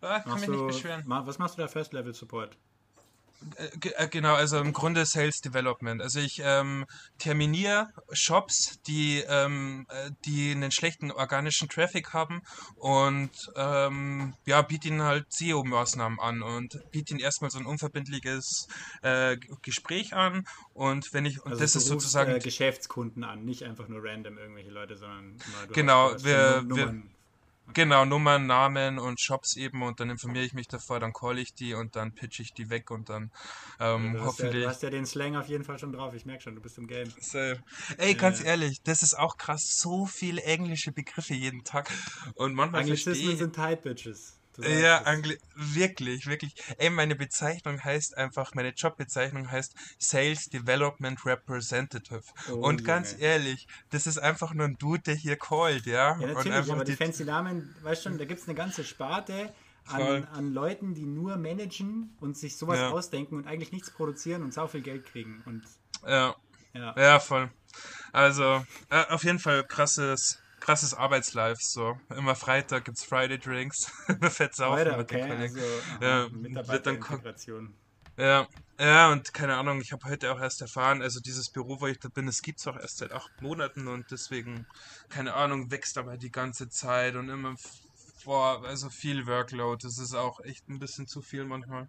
äh, 0.00 0.20
kann 0.20 0.22
Machst 0.26 0.40
mich 0.40 0.46
du, 0.46 0.52
nicht 0.52 0.66
beschweren. 0.66 1.02
ma, 1.06 1.26
was 1.26 1.38
machst 1.38 1.56
du 1.56 1.62
da 1.62 1.68
First 1.68 1.92
Level 1.92 2.12
Support? 2.14 2.56
Äh, 3.56 3.88
äh, 4.04 4.08
Genau, 4.08 4.34
also 4.34 4.58
im 4.58 4.72
Grunde 4.72 5.04
Sales 5.06 5.40
Development. 5.40 6.00
Also 6.02 6.20
ich 6.20 6.40
ähm, 6.44 6.84
terminiere 7.18 7.88
Shops, 8.12 8.78
die, 8.86 9.22
ähm, 9.28 9.86
äh, 9.88 10.10
die 10.24 10.52
einen 10.52 10.70
schlechten 10.70 11.10
organischen 11.10 11.68
Traffic 11.68 12.12
haben 12.12 12.42
und 12.76 13.30
ähm, 13.56 14.34
ja, 14.46 14.62
biete 14.62 14.88
ihnen 14.88 15.02
halt 15.02 15.26
SEO-Maßnahmen 15.32 16.20
an 16.20 16.42
und 16.42 16.78
biete 16.90 17.12
ihnen 17.14 17.20
erstmal 17.20 17.50
so 17.50 17.58
ein 17.58 17.66
unverbindliches 17.66 18.66
äh, 19.02 19.36
Gespräch 19.62 20.14
an 20.14 20.44
und 20.74 21.12
wenn 21.12 21.24
ich, 21.26 21.40
und 21.42 21.52
Also 21.52 21.64
das 21.64 21.76
ist 21.76 21.86
sozusagen 21.86 22.32
äh, 22.32 22.38
Geschäftskunden 22.38 23.24
an, 23.24 23.44
nicht 23.44 23.62
einfach 23.64 23.88
nur 23.88 24.02
random 24.02 24.38
irgendwelche 24.38 24.70
Leute, 24.70 24.96
sondern 24.96 25.36
du 25.38 25.72
Genau, 25.72 26.12
wir- 26.22 26.64
wir-. 26.68 26.94
Genau, 27.74 28.04
Nummern, 28.04 28.46
Namen 28.46 28.98
und 28.98 29.20
Shops 29.20 29.56
eben 29.56 29.82
und 29.82 30.00
dann 30.00 30.10
informiere 30.10 30.44
ich 30.44 30.52
mich 30.52 30.68
davor, 30.68 31.00
dann 31.00 31.12
call 31.12 31.38
ich 31.38 31.54
die 31.54 31.74
und 31.74 31.96
dann 31.96 32.14
pitch 32.14 32.40
ich 32.40 32.52
die 32.54 32.70
weg 32.70 32.90
und 32.90 33.08
dann 33.08 33.30
ähm, 33.80 34.14
ja, 34.14 34.24
hoffentlich. 34.24 34.64
du 34.64 34.68
hast 34.68 34.82
ja 34.82 34.90
den 34.90 35.06
Slang 35.06 35.36
auf 35.36 35.48
jeden 35.48 35.64
Fall 35.64 35.78
schon 35.78 35.92
drauf, 35.92 36.14
ich 36.14 36.26
merke 36.26 36.42
schon, 36.42 36.54
du 36.54 36.60
bist 36.60 36.78
im 36.78 36.86
Game. 36.86 37.08
Safe. 37.20 37.62
Ey, 37.98 38.14
ganz 38.14 38.40
Ja. 38.40 38.46
ehrlich, 38.46 38.82
das 38.84 39.02
ist 39.02 39.18
auch 39.18 39.36
krass, 39.36 39.76
so 39.78 40.06
viele 40.06 40.42
englische 40.42 40.92
Begriffe 40.92 41.34
jeden 41.34 41.64
Tag 41.64 41.90
und 42.34 42.54
manchmal 42.54 42.84
verstehe 42.84 43.12
Anglizismen 43.12 43.32
ich... 43.32 43.38
sind 43.38 43.54
Tight 43.54 43.82
Bitches. 43.82 44.41
Ja. 44.58 45.02
Angli 45.02 45.38
wirklich, 45.54 46.26
wirklich. 46.26 46.54
Ey, 46.78 46.90
meine 46.90 47.16
Bezeichnung 47.16 47.82
heißt 47.82 48.16
einfach, 48.16 48.54
meine 48.54 48.70
Jobbezeichnung 48.70 49.50
heißt 49.50 49.74
Sales 49.98 50.46
Development 50.50 51.24
Representative. 51.24 52.22
Oh, 52.50 52.56
und 52.68 52.84
ganz 52.84 53.12
Junge. 53.12 53.22
ehrlich, 53.24 53.66
das 53.90 54.06
ist 54.06 54.18
einfach 54.18 54.52
nur 54.54 54.66
ein 54.66 54.76
Dude, 54.78 55.02
der 55.02 55.14
hier 55.14 55.36
callt, 55.36 55.86
ja? 55.86 56.18
Ja, 56.20 56.26
natürlich, 56.26 56.70
aber 56.70 56.84
die 56.84 56.92
die- 56.92 56.96
fancy 56.96 57.24
Namen, 57.24 57.74
weißt 57.82 58.02
schon, 58.02 58.18
da 58.18 58.24
gibt 58.24 58.40
es 58.40 58.46
eine 58.48 58.54
ganze 58.54 58.84
Sparte 58.84 59.54
an, 59.86 60.24
an 60.26 60.52
Leuten, 60.52 60.94
die 60.94 61.06
nur 61.06 61.36
managen 61.36 62.16
und 62.20 62.36
sich 62.36 62.56
sowas 62.56 62.78
Ja. 62.78 62.90
ausdenken 62.90 63.36
und 63.36 63.46
eigentlich 63.46 63.72
nichts 63.72 63.90
produzieren 63.90 64.42
und 64.42 64.52
sau 64.54 64.66
viel 64.68 64.82
Geld 64.82 65.06
kriegen. 65.06 65.42
Und 65.46 65.62
Ja. 66.06 66.36
ja, 66.74 66.94
Ja, 66.96 67.20
voll. 67.20 67.50
Also, 68.12 68.64
äh, 68.90 69.04
auf 69.08 69.24
jeden 69.24 69.38
Fall 69.38 69.64
krasses, 69.66 70.41
krasses 70.62 70.94
Arbeitslife, 70.94 71.58
so. 71.60 71.94
Immer 72.16 72.36
Freitag 72.36 72.84
gibt's 72.86 73.04
Friday 73.04 73.38
Drinks. 73.38 73.90
Fett 74.30 74.54
saufen 74.54 74.84
Leute, 74.84 74.96
mit 74.96 75.10
den 75.10 75.18
okay, 75.18 75.20
Kollegen. 75.20 75.56
also 75.56 75.82
Ja, 76.00 76.28
Mitarbeiterintegration. 76.30 77.74
Ja, 78.16 78.46
ja, 78.78 79.10
und 79.12 79.32
keine 79.32 79.56
Ahnung, 79.56 79.80
ich 79.80 79.92
habe 79.92 80.08
heute 80.08 80.32
auch 80.32 80.40
erst 80.40 80.60
erfahren, 80.60 81.02
also 81.02 81.20
dieses 81.20 81.50
Büro, 81.50 81.80
wo 81.80 81.86
ich 81.86 81.98
da 81.98 82.08
bin, 82.08 82.26
das 82.26 82.40
gibt's 82.42 82.66
auch 82.66 82.76
erst 82.76 82.98
seit 82.98 83.12
acht 83.12 83.30
Monaten 83.40 83.88
und 83.88 84.10
deswegen, 84.10 84.66
keine 85.08 85.34
Ahnung, 85.34 85.70
wächst 85.70 85.96
aber 85.98 86.16
die 86.18 86.30
ganze 86.30 86.68
Zeit 86.68 87.14
und 87.16 87.28
immer, 87.30 87.54
boah, 88.24 88.64
also 88.64 88.88
viel 88.90 89.26
Workload, 89.26 89.78
das 89.86 89.98
ist 89.98 90.14
auch 90.14 90.40
echt 90.44 90.68
ein 90.68 90.78
bisschen 90.78 91.06
zu 91.06 91.22
viel 91.22 91.44
manchmal. 91.44 91.88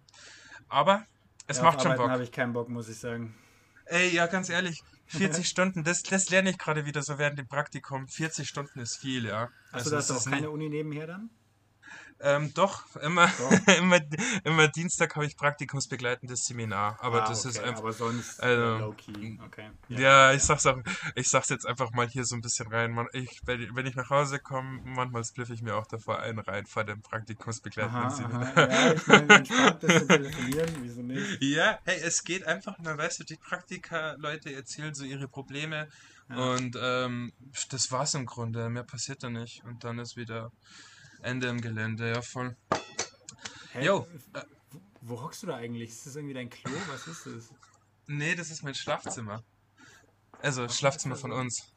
Aber 0.70 1.06
es 1.48 1.58
Ja, 1.58 1.64
macht 1.64 1.82
schon 1.82 1.96
Bock. 1.96 2.10
habe 2.12 2.24
ich 2.24 2.32
keinen 2.32 2.54
Bock, 2.54 2.70
muss 2.70 2.90
ich 2.90 2.98
sagen. 3.00 3.36
Ey, 3.86 4.10
ja, 4.14 4.28
ganz 4.28 4.50
ehrlich, 4.50 4.82
40 5.18 5.48
Stunden, 5.48 5.84
das, 5.84 6.04
das 6.04 6.30
lerne 6.30 6.50
ich 6.50 6.58
gerade 6.58 6.86
wieder 6.86 7.02
so 7.02 7.18
während 7.18 7.40
dem 7.40 7.48
Praktikum. 7.48 8.08
40 8.08 8.48
Stunden 8.48 8.80
ist 8.80 8.98
viel, 8.98 9.26
ja. 9.26 9.50
Achso, 9.72 9.90
da 9.90 9.98
es 9.98 10.10
hast 10.10 10.10
du 10.10 10.14
auch 10.14 10.18
ist 10.18 10.32
keine 10.32 10.50
Uni 10.50 10.70
nebenher 10.70 11.08
dann? 11.08 11.30
Ähm, 12.26 12.54
doch, 12.54 12.96
immer, 13.02 13.28
Doch. 13.28 13.52
immer, 13.78 14.00
immer 14.46 14.70
Dienstag 14.70 15.14
habe 15.16 15.26
ich 15.26 15.36
praktikumsbegleitendes 15.36 16.46
Seminar, 16.46 16.98
aber 17.02 17.24
Ah, 17.24 17.28
das 17.28 17.44
ist 17.44 17.58
okay, 17.60 17.68
einfach. 17.68 17.82
Aber 17.82 17.92
sonst 17.92 18.42
also, 18.42 18.78
low-key, 18.78 19.38
okay. 19.46 19.72
Ja, 19.90 20.32
ich 20.32 20.42
sag's 20.42 20.66
auch, 20.66 20.78
ich 21.16 21.28
sag's 21.30 21.50
jetzt 21.50 21.66
einfach 21.68 21.92
mal 21.92 22.08
hier 22.08 22.24
so 22.24 22.36
ein 22.36 22.42
bisschen 22.42 22.68
rein. 22.72 22.92
Man, 22.94 23.08
ich, 23.12 23.42
wenn, 23.46 23.76
wenn 23.76 23.86
ich 23.86 23.96
nach 23.96 24.10
Hause 24.10 24.40
komme, 24.40 24.80
manchmal 24.86 25.26
spliffe 25.26 25.54
ich 25.54 25.62
mir 25.62 25.76
auch 25.76 25.86
davor 25.86 26.20
einen 26.20 26.40
rein 26.40 26.66
vor 26.66 26.86
dem 26.86 27.02
praktikumsbegleitenden 27.02 28.04
Aha, 28.06 28.10
Seminar. 28.10 28.42
aha, 28.58 28.70
ja, 28.70 28.94
ich 28.94 29.08
meine, 29.08 29.34
entspannt 29.36 29.80
bisschen 29.82 30.08
telefonieren, 30.08 30.70
wieso 30.82 31.02
nicht? 31.02 31.42
Ja, 31.42 31.80
hey, 31.84 32.00
es 32.02 32.24
geht 32.24 32.48
einfach 32.48 32.80
nur, 32.80 32.98
weißt 32.98 33.20
du, 33.20 33.24
die 33.26 33.36
Praktika-Leute 33.36 34.54
erzählen 34.54 34.94
so 34.94 35.04
ihre 35.04 35.28
Probleme 35.28 35.90
Ja. 36.30 36.36
und 36.38 36.78
ähm, 36.82 37.34
das 37.70 37.92
war's 37.92 38.14
im 38.14 38.26
Grunde, 38.26 38.70
mehr 38.70 38.84
passiert 38.84 39.24
da 39.24 39.30
nicht 39.30 39.62
und 39.66 39.84
dann 39.84 40.00
ist 40.00 40.16
wieder 40.16 40.52
Ende 41.24 41.48
im 41.48 41.62
Gelände, 41.62 42.12
ja 42.12 42.22
voll. 42.22 42.56
Hä, 43.72 43.86
Jo, 43.86 44.08
äh, 44.34 44.42
Wo 45.02 45.22
hockst 45.22 45.44
du 45.44 45.48
da 45.48 45.56
eigentlich? 45.56 45.90
Ist 45.90 46.06
das 46.06 46.16
irgendwie 46.16 46.34
dein 46.34 46.50
Klo? 46.50 46.72
Was 46.90 47.08
ist 47.08 47.26
das? 47.26 47.54
nee, 48.08 48.36
das 48.36 48.52
ist 48.52 48.64
mein 48.64 48.76
Schlafzimmer. 48.76 49.44
Also, 50.42 50.68
Schlafzimmer 50.68 51.16
von 51.16 51.32
uns. 51.32 51.72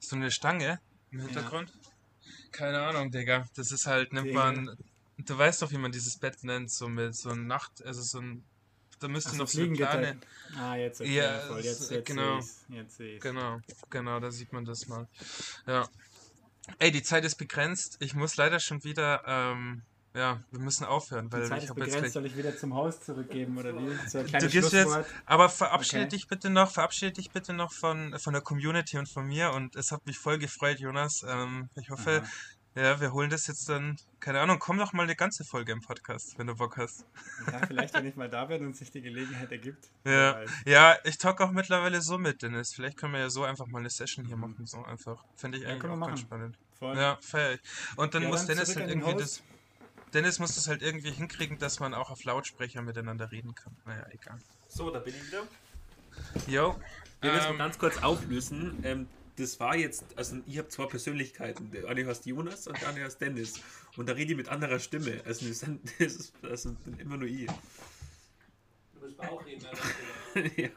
So 0.00 0.16
eine 0.16 0.30
Stange 0.30 0.80
im 1.10 1.20
Hintergrund? 1.20 1.72
Keine 2.50 2.82
Ahnung, 2.82 3.10
Digga. 3.10 3.46
Das 3.54 3.70
ist 3.70 3.86
halt, 3.86 4.12
nimmt 4.12 4.28
Digga. 4.28 4.52
man. 4.52 4.76
Du 5.18 5.38
weißt 5.38 5.62
doch, 5.62 5.70
wie 5.70 5.78
man 5.78 5.92
dieses 5.92 6.18
Bett 6.18 6.42
nennt, 6.42 6.72
so 6.72 6.88
mit 6.88 7.14
so 7.14 7.30
einem 7.30 7.46
Nacht, 7.46 7.84
also 7.84 8.02
so 8.02 8.18
ein 8.18 8.44
da 9.02 9.08
müsste 9.08 9.30
Ach 9.32 9.38
noch 9.38 9.48
so 9.48 9.60
eine 9.60 9.72
kleine. 9.72 10.20
Ah, 10.56 10.76
jetzt 10.76 11.00
okay, 11.00 11.16
Ja, 11.16 11.40
voll. 11.40 11.60
Jetzt, 11.60 11.90
jetzt 11.90 12.06
genau. 12.06 12.40
Jetzt 12.68 12.96
seh's. 12.96 13.20
Genau, 13.20 13.58
genau, 13.90 14.20
da 14.20 14.30
sieht 14.30 14.52
man 14.52 14.64
das 14.64 14.86
mal. 14.86 15.08
Ja. 15.66 15.88
Ey, 16.78 16.90
die 16.90 17.02
Zeit 17.02 17.24
ist 17.24 17.36
begrenzt. 17.36 17.96
Ich 18.00 18.14
muss 18.14 18.36
leider 18.36 18.60
schon 18.60 18.84
wieder, 18.84 19.22
ähm, 19.26 19.82
ja, 20.14 20.40
wir 20.50 20.60
müssen 20.60 20.84
aufhören, 20.84 21.30
weil 21.32 21.42
Die 21.42 21.48
Zeit 21.48 21.58
ich 21.58 21.64
ist 21.64 21.70
habe 21.70 21.80
jetzt 21.80 21.86
begrenzt, 21.86 22.00
gleich. 22.00 22.12
soll 22.12 22.26
ich 22.26 22.36
wieder 22.36 22.56
zum 22.56 22.74
Haus 22.74 23.00
zurückgeben 23.00 23.58
oder 23.58 23.74
wie? 23.76 24.08
So 24.08 24.18
ein 24.18 24.26
Du 24.26 24.48
gehst 24.48 24.72
jetzt, 24.72 24.98
aber 25.26 25.48
verabschiede 25.48 26.02
Okay. 26.02 26.10
dich 26.10 26.26
bitte 26.28 26.50
noch, 26.50 26.70
verabschiede 26.70 27.12
dich 27.12 27.30
bitte 27.30 27.52
noch 27.52 27.72
von, 27.72 28.16
von 28.18 28.32
der 28.32 28.42
Community 28.42 28.98
und 28.98 29.08
von 29.08 29.26
mir 29.26 29.52
und 29.52 29.74
es 29.76 29.90
hat 29.90 30.04
mich 30.06 30.18
voll 30.18 30.38
gefreut, 30.38 30.78
Jonas. 30.78 31.22
Ähm, 31.26 31.68
ich 31.80 31.90
hoffe, 31.90 32.22
ja, 32.74 33.00
wir 33.00 33.12
holen 33.12 33.28
das 33.30 33.46
jetzt 33.46 33.68
dann, 33.68 33.96
keine 34.20 34.40
Ahnung, 34.40 34.58
komm 34.58 34.76
noch 34.76 34.92
mal 34.92 35.02
eine 35.02 35.14
ganze 35.16 35.44
Folge 35.44 35.72
im 35.72 35.80
Podcast, 35.80 36.38
wenn 36.38 36.46
du 36.46 36.54
Bock 36.54 36.76
hast. 36.78 37.04
Ja, 37.50 37.60
vielleicht, 37.66 37.94
wenn 37.94 38.06
ich 38.06 38.16
mal 38.16 38.28
da 38.30 38.46
bin 38.46 38.64
und 38.64 38.76
sich 38.76 38.90
die 38.90 39.02
Gelegenheit 39.02 39.50
ergibt. 39.52 39.88
Ja, 40.04 40.40
ja, 40.64 40.96
ich 41.04 41.18
talk 41.18 41.40
auch 41.40 41.50
mittlerweile 41.50 42.00
so 42.02 42.18
mit 42.18 42.42
Dennis. 42.42 42.72
Vielleicht 42.74 42.96
können 42.96 43.12
wir 43.12 43.20
ja 43.20 43.30
so 43.30 43.44
einfach 43.44 43.66
mal 43.66 43.78
eine 43.80 43.90
Session 43.90 44.24
hier 44.24 44.36
machen, 44.36 44.66
so 44.66 44.82
einfach. 44.84 45.24
Finde 45.36 45.58
ich 45.58 45.64
Mhm. 45.64 45.68
Ja, 45.68 45.74
eigentlich 45.74 45.90
auch 45.92 46.06
ganz 46.06 46.20
spannend. 46.20 46.58
Voll. 46.78 46.96
Ja, 46.96 47.18
feier 47.20 47.52
ich. 47.54 47.60
Und 47.96 48.14
dann 48.14 48.22
Ja, 48.22 48.28
muss 48.28 48.40
dann 48.46 48.56
Dennis 48.56 48.74
halt 48.76 48.88
irgendwie 48.88 49.14
das. 49.14 49.42
Dennis 50.14 50.38
muss 50.38 50.54
das 50.56 50.68
halt 50.68 50.82
irgendwie 50.82 51.10
hinkriegen, 51.10 51.58
dass 51.58 51.78
man 51.80 51.94
auch 51.94 52.10
auf 52.10 52.24
Lautsprecher 52.24 52.82
miteinander 52.82 53.30
reden 53.30 53.54
kann. 53.54 53.74
Naja, 53.86 54.04
egal. 54.10 54.38
So, 54.68 54.90
da 54.90 54.98
bin 54.98 55.14
ich 55.14 55.26
wieder. 55.26 55.42
Jo. 56.46 56.78
Wir 57.20 57.32
müssen 57.32 57.50
Ähm, 57.52 57.58
ganz 57.58 57.78
kurz 57.78 58.02
auflösen. 58.02 58.80
Ähm, 58.82 59.08
das 59.42 59.60
war 59.60 59.76
jetzt, 59.76 60.04
also 60.16 60.36
ich 60.46 60.58
habe 60.58 60.68
zwei 60.68 60.86
Persönlichkeiten. 60.86 61.70
Der 61.70 61.88
eine 61.88 62.06
heißt 62.06 62.26
Jonas 62.26 62.66
und 62.66 62.80
der 62.80 62.88
andere 62.88 63.04
heißt 63.04 63.20
Dennis. 63.20 63.60
Und 63.96 64.08
da 64.08 64.14
rede 64.14 64.32
ich 64.32 64.36
mit 64.36 64.48
anderer 64.48 64.78
Stimme. 64.78 65.20
Also 65.24 65.46
das, 65.48 65.60
sind, 65.60 65.80
das, 65.98 66.14
ist, 66.14 66.34
das 66.42 66.62
bin 66.62 66.98
immer 66.98 67.16
nur 67.16 67.28
ich. 67.28 67.46
Du 68.94 69.00
bist 69.00 69.20
auch 69.20 69.44
reden, 69.44 69.66
ja. 70.56 70.70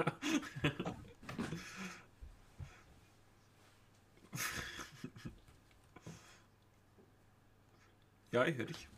ja, 8.31 8.45
ich 8.45 8.57
höre 8.57 8.65
dich. 8.65 8.89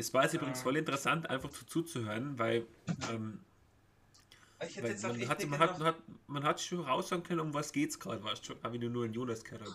Es 0.00 0.14
war 0.14 0.22
jetzt 0.22 0.32
übrigens 0.32 0.62
voll 0.62 0.78
interessant, 0.78 1.28
einfach 1.28 1.50
zu, 1.50 1.66
zuzuhören, 1.66 2.38
weil, 2.38 2.66
ähm, 3.12 3.40
Ich 4.66 4.76
hätte 4.76 4.84
weil 4.84 4.90
jetzt 4.92 5.04
auch 5.04 5.10
man, 5.10 5.20
echt 5.20 5.28
hat, 5.28 5.38
nicht 5.40 5.50
man, 5.50 5.58
hat, 5.58 5.80
hat, 5.80 5.96
man 6.30 6.44
hat 6.44 6.60
schon 6.60 6.80
raushören 6.80 7.22
können, 7.22 7.40
um 7.40 7.52
was 7.54 7.72
geht's 7.72 7.98
gerade, 7.98 8.22
weißt 8.22 8.48
du, 8.48 8.54
wenn 8.62 8.80
du 8.80 8.88
nur 8.88 9.04
einen 9.04 9.12
Jonas 9.14 9.44
gehört. 9.44 9.68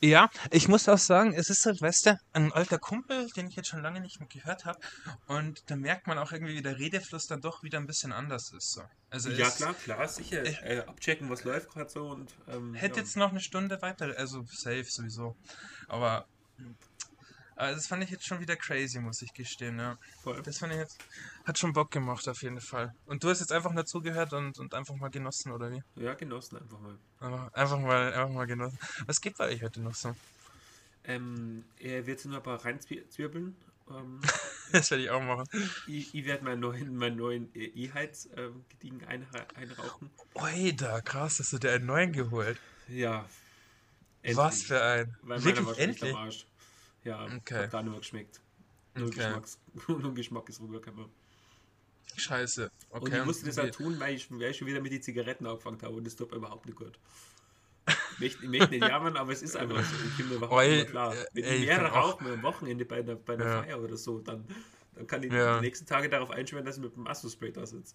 Ja, 0.00 0.30
ich 0.52 0.68
muss 0.68 0.88
auch 0.88 0.98
sagen, 0.98 1.32
es 1.34 1.50
ist 1.50 1.66
halt, 1.66 1.80
weißt 1.82 2.06
du, 2.06 2.20
ein 2.32 2.52
alter 2.52 2.78
Kumpel, 2.78 3.26
den 3.36 3.48
ich 3.48 3.56
jetzt 3.56 3.68
schon 3.68 3.82
lange 3.82 4.00
nicht 4.00 4.20
mehr 4.20 4.28
gehört 4.28 4.64
habe. 4.64 4.78
Und 5.26 5.68
da 5.70 5.74
merkt 5.74 6.06
man 6.06 6.18
auch 6.18 6.30
irgendwie, 6.30 6.54
wie 6.54 6.62
der 6.62 6.78
Redefluss 6.78 7.26
dann 7.26 7.40
doch 7.40 7.64
wieder 7.64 7.78
ein 7.78 7.86
bisschen 7.88 8.12
anders 8.12 8.52
ist. 8.52 8.72
So. 8.74 8.82
Also 9.10 9.30
Ja, 9.30 9.48
es 9.48 9.56
klar, 9.56 9.74
klar, 9.74 10.06
sicher. 10.06 10.44
Ich- 10.44 10.62
Äh, 10.62 10.84
abchecken, 10.86 11.28
was 11.30 11.42
läuft 11.42 11.70
gerade 11.70 11.90
so 11.90 12.10
und. 12.10 12.32
Ähm, 12.46 12.74
hätte 12.74 12.96
ja. 13.00 13.02
jetzt 13.02 13.16
noch 13.16 13.30
eine 13.30 13.40
Stunde 13.40 13.82
weiter, 13.82 14.14
also 14.16 14.44
safe 14.52 14.84
sowieso. 14.84 15.36
Aber, 15.88 16.26
aber 17.58 17.72
das 17.72 17.88
fand 17.88 18.04
ich 18.04 18.10
jetzt 18.10 18.24
schon 18.24 18.38
wieder 18.38 18.54
crazy, 18.54 19.00
muss 19.00 19.20
ich 19.20 19.34
gestehen, 19.34 19.80
ja. 19.80 19.98
Voll. 20.22 20.40
Das 20.42 20.58
fand 20.58 20.72
ich 20.72 20.78
jetzt, 20.78 20.96
hat 21.44 21.58
schon 21.58 21.72
Bock 21.72 21.90
gemacht 21.90 22.28
auf 22.28 22.40
jeden 22.42 22.60
Fall. 22.60 22.94
Und 23.06 23.24
du 23.24 23.28
hast 23.28 23.40
jetzt 23.40 23.50
einfach 23.50 23.72
nur 23.72 23.84
zugehört 23.84 24.32
und, 24.32 24.60
und 24.60 24.74
einfach 24.74 24.94
mal 24.94 25.10
genossen, 25.10 25.50
oder 25.50 25.68
wie? 25.72 25.82
Ja, 25.96 26.14
genossen 26.14 26.58
einfach 26.58 26.78
mal. 26.78 26.96
Einfach, 27.18 27.52
einfach 27.52 27.80
mal, 27.80 28.12
einfach 28.12 28.32
mal 28.32 28.46
genossen. 28.46 28.78
Was 29.06 29.20
gibt 29.20 29.38
bei 29.38 29.48
euch 29.48 29.60
heute 29.60 29.80
noch 29.80 29.96
so? 29.96 30.14
Ähm, 31.02 31.64
er 31.80 32.06
wird 32.06 32.24
nur 32.26 32.36
ein 32.36 32.42
paar 32.44 32.64
reinzwirbeln. 32.64 33.56
Ähm, 33.90 34.20
Das 34.70 34.90
werde 34.90 35.02
ich 35.02 35.10
auch 35.10 35.22
machen. 35.22 35.48
ich 35.86 36.14
ich 36.14 36.24
werde 36.26 36.44
meinen 36.44 36.60
neuen, 36.60 36.94
meinen 36.96 37.16
neuen 37.16 37.54
äh, 37.56 37.64
E-Heiz 37.64 38.28
ähm, 38.36 38.64
gediegen 38.68 39.02
ein, 39.06 39.26
einrauchen. 39.56 40.10
Oi, 40.34 40.74
da, 40.76 41.00
krass, 41.00 41.40
hast 41.40 41.54
du 41.54 41.58
dir 41.58 41.72
einen 41.72 41.86
neuen 41.86 42.12
geholt. 42.12 42.58
Ja. 42.86 43.24
Was 44.34 44.62
für 44.62 44.80
ein. 44.80 45.16
Weil 45.22 45.42
Wirklich 45.42 45.78
endlich? 45.78 46.46
Ja, 47.08 47.24
Okay. 47.24 47.56
hat 47.64 47.70
gar 47.70 47.82
nicht 47.82 47.90
mehr 47.90 48.00
geschmeckt. 48.00 48.40
Nur, 48.94 49.08
Okay. 49.08 49.16
Geschmacks, 49.16 49.58
nur 49.88 50.14
Geschmack 50.14 50.48
ist 50.48 50.60
rübergekommen. 50.60 51.06
Scheiße. 52.16 52.70
Okay. 52.90 53.04
Und 53.04 53.14
ich 53.14 53.24
musste 53.24 53.46
das 53.46 53.58
auch 53.58 53.70
tun, 53.70 53.98
weil 54.00 54.14
ich, 54.16 54.30
weil 54.30 54.50
ich 54.50 54.56
schon 54.58 54.66
wieder 54.66 54.80
mit 54.80 54.92
den 54.92 55.02
Zigaretten 55.02 55.46
angefangen 55.46 55.80
habe 55.82 55.94
und 55.94 56.04
das 56.04 56.16
tut 56.16 56.30
mir 56.30 56.36
überhaupt 56.38 56.66
nicht 56.66 56.76
gut. 56.76 56.98
Ich 57.86 58.18
möchte, 58.20 58.44
ich 58.44 58.50
möchte 58.50 58.70
nicht 58.70 58.86
jammern, 58.88 59.16
aber 59.16 59.32
es 59.32 59.42
ist 59.42 59.56
einfach 59.56 59.82
so. 59.84 59.94
Ich 60.08 60.16
bin 60.16 60.28
mir 60.28 60.34
überhaupt 60.36 60.58
Oi, 60.58 60.68
nicht 60.76 60.90
klar. 60.90 61.14
Wenn 61.32 61.44
ey, 61.44 61.56
ich 61.58 61.66
mehrere 61.66 61.88
rauchen 61.92 62.26
am 62.26 62.42
Wochenende 62.42 62.84
bei 62.84 62.96
einer, 62.96 63.14
bei 63.14 63.34
einer 63.34 63.44
Ja. 63.46 63.62
Feier 63.62 63.80
oder 63.80 63.96
so, 63.96 64.18
dann, 64.18 64.44
dann 64.96 65.06
kann 65.06 65.22
ich 65.22 65.32
Ja. 65.32 65.56
die 65.58 65.66
nächsten 65.66 65.86
Tage 65.86 66.08
darauf 66.08 66.30
einschwören, 66.30 66.66
dass 66.66 66.76
ich 66.76 66.82
mit 66.82 66.96
dem 66.96 67.06
Astrospray 67.06 67.52
da 67.52 67.64
sitze. 67.66 67.94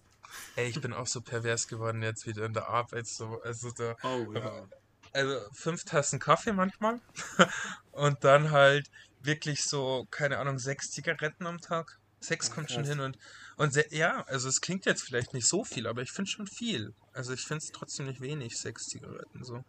Ey, 0.56 0.68
ich 0.70 0.80
bin 0.80 0.92
auch 0.94 1.06
so 1.06 1.20
pervers 1.20 1.68
geworden 1.68 2.02
jetzt 2.02 2.26
wieder 2.26 2.44
in 2.46 2.54
der 2.54 2.68
Arbeit. 2.68 3.06
So. 3.06 3.40
Also, 3.42 3.70
da, 3.72 3.94
Oh 4.02 4.32
ja. 4.32 4.66
Also 5.14 5.40
fünf 5.54 5.84
Tassen 5.84 6.18
Kaffee 6.18 6.52
manchmal. 6.52 7.00
Und 7.92 8.22
dann 8.24 8.50
halt 8.50 8.88
wirklich 9.20 9.64
so, 9.64 10.06
keine 10.10 10.38
Ahnung, 10.38 10.58
sechs 10.58 10.90
Zigaretten 10.90 11.46
am 11.46 11.58
Tag. 11.58 11.86
Sechs 12.20 12.48
Ach, 12.50 12.54
kommt 12.54 12.70
schon 12.70 12.84
hin 12.84 13.00
und, 13.00 13.18
und 13.56 13.74
se- 13.74 13.84
ja, 13.90 14.22
also 14.28 14.48
es 14.48 14.62
klingt 14.62 14.86
jetzt 14.86 15.02
vielleicht 15.02 15.34
nicht 15.34 15.46
so 15.46 15.62
viel, 15.62 15.86
aber 15.86 16.00
ich 16.00 16.10
finde 16.10 16.30
schon 16.30 16.46
viel. 16.46 16.90
Also 17.12 17.34
ich 17.34 17.42
finde 17.42 17.58
es 17.58 17.70
trotzdem 17.70 18.06
nicht 18.06 18.20
wenig, 18.22 18.56
sechs 18.58 18.84
Zigaretten 18.86 19.44
so. 19.44 19.62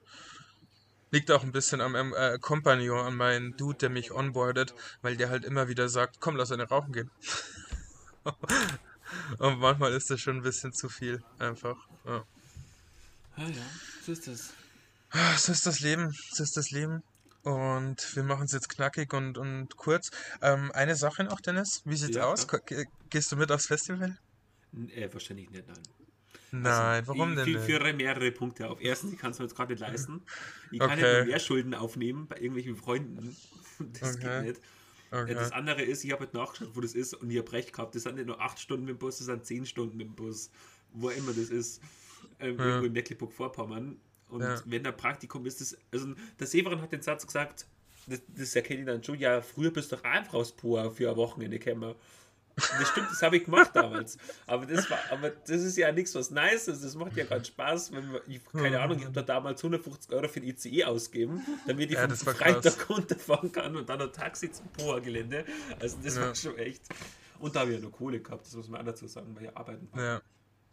Liegt 1.12 1.32
auch 1.32 1.44
ein 1.44 1.52
bisschen 1.52 1.82
am 1.82 1.96
äh, 2.14 2.38
Kompagnon, 2.40 3.06
an 3.06 3.16
meinen 3.16 3.56
Dude, 3.58 3.78
der 3.78 3.90
mich 3.90 4.12
onboardet, 4.12 4.74
weil 5.02 5.18
der 5.18 5.30
halt 5.30 5.46
immer 5.46 5.68
wieder 5.68 5.90
sagt, 5.90 6.18
komm, 6.20 6.36
lass 6.36 6.52
eine 6.52 6.68
rauchen 6.68 6.94
gehen. 6.94 7.10
und 9.40 9.60
manchmal 9.60 9.94
ist 9.94 10.10
das 10.10 10.20
schon 10.22 10.38
ein 10.38 10.44
bisschen 10.44 10.74
zu 10.74 10.90
viel, 10.90 11.22
einfach. 11.40 11.78
Ja. 12.06 12.24
Ah 13.38 13.48
ja, 13.48 13.66
so 14.06 14.12
ist 14.12 14.28
das. 14.28 14.54
So 15.38 15.52
ist 15.52 15.66
das 15.66 15.80
Leben, 15.80 16.12
so 16.32 16.44
ist 16.44 16.58
das 16.58 16.72
Leben. 16.72 17.04
Und 17.44 18.16
wir 18.16 18.24
machen 18.24 18.46
es 18.46 18.52
jetzt 18.54 18.70
knackig 18.70 19.14
und, 19.14 19.38
und 19.38 19.76
kurz. 19.78 20.10
Ähm, 20.42 20.72
eine 20.74 20.96
Sache 20.96 21.24
noch, 21.24 21.40
Dennis. 21.42 21.82
Wie 21.86 21.96
sieht's 21.96 22.18
Ja, 22.18 22.26
aus? 22.26 22.48
ge- 22.48 22.86
Gehst 23.10 23.32
du 23.32 23.36
mit 23.36 23.52
aufs 23.52 23.68
Festival? 23.68 24.18
Äh, 24.94 25.10
wahrscheinlich 25.14 25.50
nicht, 25.52 25.68
nein. 25.68 25.78
Nein, 26.52 26.66
Also, 26.74 27.08
warum 27.08 27.30
ich 27.32 27.44
denn 27.44 27.54
nicht? 27.54 27.66
führe 27.66 27.94
mehrere 27.94 28.32
Punkte 28.32 28.70
auf. 28.70 28.82
Erstens, 28.82 29.14
ich 29.14 29.20
kann 29.20 29.32
es 29.32 29.40
mir 29.40 29.46
jetzt 29.46 29.56
gerade 29.56 29.74
nicht 29.74 29.82
leisten. 29.82 30.22
Ich 30.72 30.80
kann 30.80 30.92
Okay. 30.92 31.02
nicht 31.02 31.20
noch 31.20 31.26
mehr 31.28 31.40
Schulden 31.40 31.74
aufnehmen 31.76 32.28
bei 32.28 32.36
irgendwelchen 32.38 32.76
Freunden. 32.76 33.36
Das 33.80 34.16
Okay. 34.16 34.22
geht 34.24 34.42
nicht. 34.56 34.58
Äh, 34.58 34.62
Okay. 35.12 35.34
Das 35.36 35.52
andere 35.54 35.82
ist, 35.84 36.04
ich 36.04 36.12
habe 36.12 36.24
heute 36.24 36.36
nachgeschaut, 36.36 36.72
wo 36.76 36.82
das 36.82 36.94
ist 36.94 37.14
und 37.14 37.30
ich 37.30 37.38
habe 37.38 37.50
recht 37.54 37.72
gehabt. 37.72 37.94
Das 37.96 38.04
sind 38.04 38.16
nicht 38.16 38.26
nur 38.26 38.42
8 38.42 38.60
Stunden 38.60 38.86
mit 38.86 38.96
dem 38.96 39.00
Bus, 39.00 39.18
das 39.20 39.28
sind 39.28 39.46
10 39.46 39.66
Stunden 39.66 39.96
mit 39.98 40.08
dem 40.08 40.16
Bus. 40.16 40.50
Wo 40.94 41.10
immer 41.10 41.32
das 41.32 41.50
ist. 41.50 41.80
Ähm, 42.40 42.58
Ja. 42.58 42.66
Irgendwo 42.66 42.86
in 42.88 42.94
Mecklenburg-Vorpommern. 42.94 43.98
Und 44.36 44.44
Ja. 44.44 44.62
wenn 44.66 44.84
der 44.84 44.92
Praktikum 44.92 45.46
ist, 45.46 45.62
das, 45.62 45.78
also 45.92 46.14
der 46.40 46.48
Severin 46.48 46.82
hat 46.82 46.92
den 46.92 47.02
Satz 47.02 47.26
gesagt, 47.26 47.66
das, 48.08 48.22
das 48.28 48.56
erkenne 48.56 48.82
ich 48.82 48.86
dann 48.86 49.04
schon, 49.04 49.18
ja, 49.18 49.42
früher 49.42 49.72
bist 49.72 49.92
du 49.92 49.96
doch 49.96 50.04
einfach 50.04 50.36
aus 50.36 50.52
Poa 50.52 50.90
für 50.90 51.10
ein 51.10 51.16
Wochenende 51.16 51.58
gekommen. 51.60 51.96
Das 52.56 52.88
stimmt, 52.88 53.10
das 53.12 53.22
habe 53.22 53.36
ich 53.36 53.44
gemacht 53.46 53.72
damals. 53.74 54.18
Aber 54.48 54.66
das 54.66 54.90
war, 54.90 54.98
aber 55.12 55.30
das 55.32 55.62
ist 55.62 55.76
ja 55.76 55.92
nichts 55.92 56.16
was 56.16 56.32
Nices. 56.32 56.80
Das 56.82 56.96
macht 56.96 57.18
ja 57.18 57.26
keinen 57.26 57.44
Spaß, 57.44 57.92
wenn 57.92 58.10
man, 58.14 58.22
ich, 58.28 58.40
keine 58.54 58.80
Ahnung, 58.80 58.98
ich 58.98 59.04
habe 59.04 59.14
da 59.14 59.24
damals 59.24 59.62
150 59.62 60.10
Euro 60.14 60.28
für 60.30 60.40
den 60.40 60.50
ICE 60.52 60.86
ausgegeben, 60.86 61.42
damit 61.68 61.90
ich 61.92 61.98
Ja, 61.98 62.08
vom 62.08 62.16
Freitag 62.16 62.64
krass. 62.78 62.90
runterfahren 62.90 63.52
kann 63.52 63.76
und 63.76 63.90
dann 63.90 64.02
ein 64.02 64.14
Taxi 64.14 64.50
zum 64.52 64.68
Poa-Gelände. 64.70 65.44
Also 65.82 65.98
das 66.02 66.16
Ja. 66.16 66.28
war 66.28 66.36
schon 66.36 66.58
echt. 66.58 66.84
Und 67.40 67.56
da 67.58 67.62
habe 67.62 67.74
ich 67.74 67.80
ja 67.82 67.86
noch 67.86 67.92
Kohle 67.92 68.22
gehabt, 68.22 68.46
das 68.46 68.54
muss 68.56 68.70
man 68.70 68.80
auch 68.80 68.86
dazu 68.86 69.08
sagen, 69.08 69.36
weil 69.36 69.46
ich 69.46 69.58
arbeiten 69.58 69.90
war. 69.92 70.02
Ja. 70.02 70.22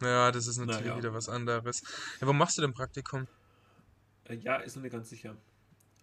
Ja, 0.03 0.31
das 0.33 0.46
ist 0.46 0.59
natürlich 0.59 0.83
Naja. 0.87 0.98
wieder 0.98 1.14
was 1.14 1.29
anderes. 1.29 1.83
Ja, 2.20 2.27
wo 2.29 2.33
machst 2.33 2.59
du 2.59 2.62
denn 2.62 2.75
Praktikum? 2.75 3.27
Äh, 4.24 4.35
Ja, 4.37 4.56
ist 4.56 4.76
noch 4.76 4.82
nicht 4.82 4.92
ganz 4.92 5.08
sicher. 5.11 5.37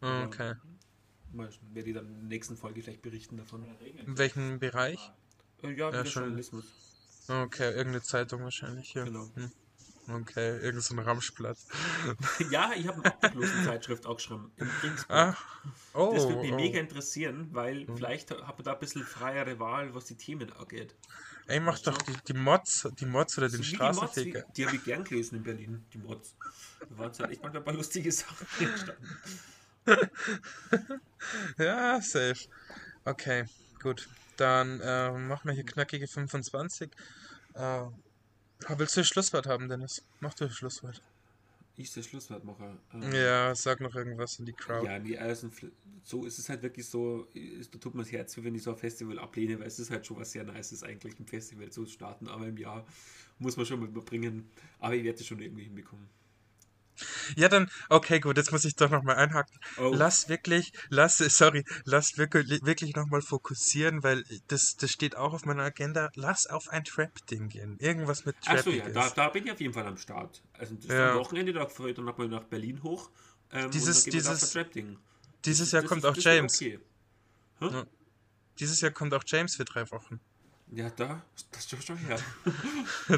Ja. 0.01 0.25
okay. 0.25 0.55
Mal 1.31 1.49
werde 1.73 1.89
ich 1.89 1.95
dann 1.95 2.07
in 2.07 2.13
der 2.13 2.23
nächsten 2.23 2.57
Folge 2.57 2.81
vielleicht 2.81 3.01
berichten 3.01 3.37
davon. 3.37 3.65
In 3.81 4.17
welchem 4.17 4.59
Bereich? 4.59 5.11
Äh, 5.63 5.71
Ja, 5.73 5.89
wieder 5.89 6.05
schon. 6.05 6.23
Journalismus. 6.23 6.65
Okay, 7.27 7.69
irgendeine 7.69 8.01
Zeitung 8.01 8.41
wahrscheinlich. 8.43 8.93
Ja. 8.93 9.03
Genau. 9.03 9.29
Hm. 9.35 9.51
Okay, 10.11 10.57
irgend 10.59 10.83
so 10.83 10.95
ein 10.95 10.99
Ramschblatt. 10.99 11.57
Ja, 12.51 12.71
ich 12.75 12.87
habe 12.87 13.03
eine 13.03 13.13
Obdachlosenzeitschrift 13.13 14.05
auch 14.05 14.15
geschrieben. 14.15 14.51
In. 14.57 14.69
Ah. 15.07 15.35
Oh. 15.93 16.11
Das 16.13 16.27
würde 16.27 16.41
mich 16.41 16.51
oh. 16.51 16.55
mega 16.55 16.79
interessieren, 16.79 17.49
weil 17.51 17.85
vielleicht 17.85 18.31
hat 18.31 18.57
man 18.57 18.63
da 18.63 18.73
ein 18.73 18.79
bisschen 18.79 19.03
freiere 19.03 19.59
Wahl, 19.59 19.93
was 19.93 20.05
die 20.05 20.15
Themen 20.15 20.51
angeht. 20.53 20.95
Ey, 21.47 21.59
mach 21.59 21.79
doch 21.79 21.97
die, 22.01 22.13
die 22.27 22.33
Mods, 22.33 22.87
die 22.99 23.05
Mods 23.05 23.37
oder 23.37 23.49
den 23.49 23.57
So 23.57 23.63
wie 23.63 23.71
die 23.71 23.77
Mods, 23.77 23.97
Straßenfeger. 23.97 24.45
die 24.55 24.65
habe 24.65 24.75
ich 24.75 24.83
gern 24.83 25.03
gelesen 25.03 25.35
in 25.37 25.43
Berlin, 25.43 25.85
die 25.93 25.97
Mods. 25.97 26.35
Da 26.79 26.97
waren 26.97 27.11
halt 27.11 27.31
echt 27.31 27.41
manchmal 27.41 27.61
ein 27.61 27.65
paar 27.65 27.73
lustige 27.73 28.11
Sachen 28.11 28.47
drin 28.57 28.71
gestanden. 28.71 29.19
Ja, 31.57 31.99
safe. 32.01 32.47
Okay, 33.05 33.45
gut. 33.81 34.07
Dann 34.37 34.79
äh, 34.79 35.11
machen 35.11 35.47
wir 35.49 35.53
hier 35.53 35.65
knackige 35.65 36.07
25. 36.07 36.91
Äh, 37.55 37.81
willst 38.67 38.95
du 38.95 39.01
ein 39.01 39.05
Schlusswort 39.05 39.47
haben, 39.47 39.69
Dennis? 39.69 40.03
Mach 40.19 40.33
du 40.33 40.45
ein 40.45 40.51
Schlusswort. 40.51 41.01
Ich 41.77 41.93
das 41.93 42.05
Schlusswort 42.05 42.43
mache. 42.43 42.77
Ähm, 42.93 43.13
Ja, 43.13 43.55
sag 43.55 43.79
noch 43.79 43.95
irgendwas 43.95 44.37
in 44.37 44.45
die 44.45 44.51
Crowd. 44.53 44.85
Ja, 44.85 44.99
die 44.99 45.15
ersten 45.15 45.49
Fl- 45.49 45.71
so 46.03 46.25
ist 46.25 46.37
es 46.37 46.49
halt 46.49 46.61
wirklich 46.61 46.85
so, 46.85 47.27
ist, 47.33 47.73
da 47.73 47.79
tut 47.79 47.95
mir 47.95 48.01
das 48.03 48.11
Herz 48.11 48.35
weh, 48.35 48.43
wenn 48.43 48.55
ich 48.55 48.63
so 48.63 48.71
ein 48.71 48.77
Festival 48.77 49.17
ablehne, 49.19 49.59
weil 49.59 49.67
es 49.67 49.79
ist 49.79 49.89
halt 49.89 50.05
schon 50.05 50.17
was 50.17 50.31
sehr 50.31 50.43
Nices 50.43 50.83
eigentlich, 50.83 51.17
ein 51.19 51.25
Festival 51.25 51.69
zu 51.69 51.85
starten, 51.85 52.27
aber 52.27 52.47
im 52.47 52.57
Jahr 52.57 52.85
muss 53.37 53.55
man 53.55 53.65
schon 53.65 53.79
mal 53.79 53.87
überbringen. 53.87 54.49
Aber 54.79 54.93
ich 54.95 55.03
werde 55.05 55.19
es 55.19 55.25
schon 55.25 55.39
irgendwie 55.39 55.63
hinbekommen. 55.63 56.09
Ja, 57.35 57.47
dann, 57.49 57.69
okay, 57.89 58.19
gut, 58.19 58.37
jetzt 58.37 58.51
muss 58.51 58.65
ich 58.65 58.75
doch 58.75 58.89
nochmal 58.89 59.15
einhaken. 59.17 59.57
Oh. 59.77 59.91
Lass 59.93 60.29
wirklich, 60.29 60.71
lass, 60.89 61.17
sorry, 61.17 61.63
lass 61.85 62.17
wirklich, 62.17 62.63
wirklich 62.65 62.95
nochmal 62.95 63.21
fokussieren, 63.21 64.03
weil 64.03 64.23
das, 64.47 64.75
das 64.77 64.91
steht 64.91 65.15
auch 65.15 65.33
auf 65.33 65.45
meiner 65.45 65.63
Agenda. 65.63 66.09
Lass 66.15 66.47
auf 66.47 66.69
ein 66.69 66.83
Trap-Ding 66.83 67.49
gehen. 67.49 67.77
Irgendwas 67.79 68.25
mit 68.25 68.39
Trap. 68.41 68.57
Achso, 68.59 68.69
ja, 68.71 68.89
da, 68.89 69.09
da 69.09 69.29
bin 69.29 69.45
ich 69.45 69.51
auf 69.51 69.59
jeden 69.61 69.73
Fall 69.73 69.85
am 69.87 69.97
Start. 69.97 70.41
Also 70.53 70.75
das 70.75 70.85
Ja. 70.85 71.11
am 71.11 71.17
Wochenende, 71.19 71.53
da 71.53 71.65
fahre 71.67 71.89
ich 71.89 71.95
dann 71.95 72.05
nochmal 72.05 72.27
nach 72.27 72.43
Berlin 72.43 72.81
hoch. 72.83 73.09
Ähm, 73.51 73.71
Dieses- 73.71 74.03
dieses-. 74.03 74.55
Dieses 75.45 75.71
Jahr 75.71 75.81
das 75.81 75.89
kommt 75.89 76.03
ist- 76.03 76.09
auch 76.09 76.15
James. 76.17 76.55
Okay. 76.55 76.79
Dieses 78.59 78.81
Jahr 78.81 78.91
kommt 78.91 79.13
auch 79.13 79.23
James 79.25 79.55
für 79.55 79.65
drei 79.65 79.89
Wochen. 79.91 80.19
Ja, 80.71 80.89
da, 80.91 81.23
das 81.51 81.73
ist 81.73 81.87
schon 81.87 81.97
her. 81.97 82.19
da, 83.07 83.17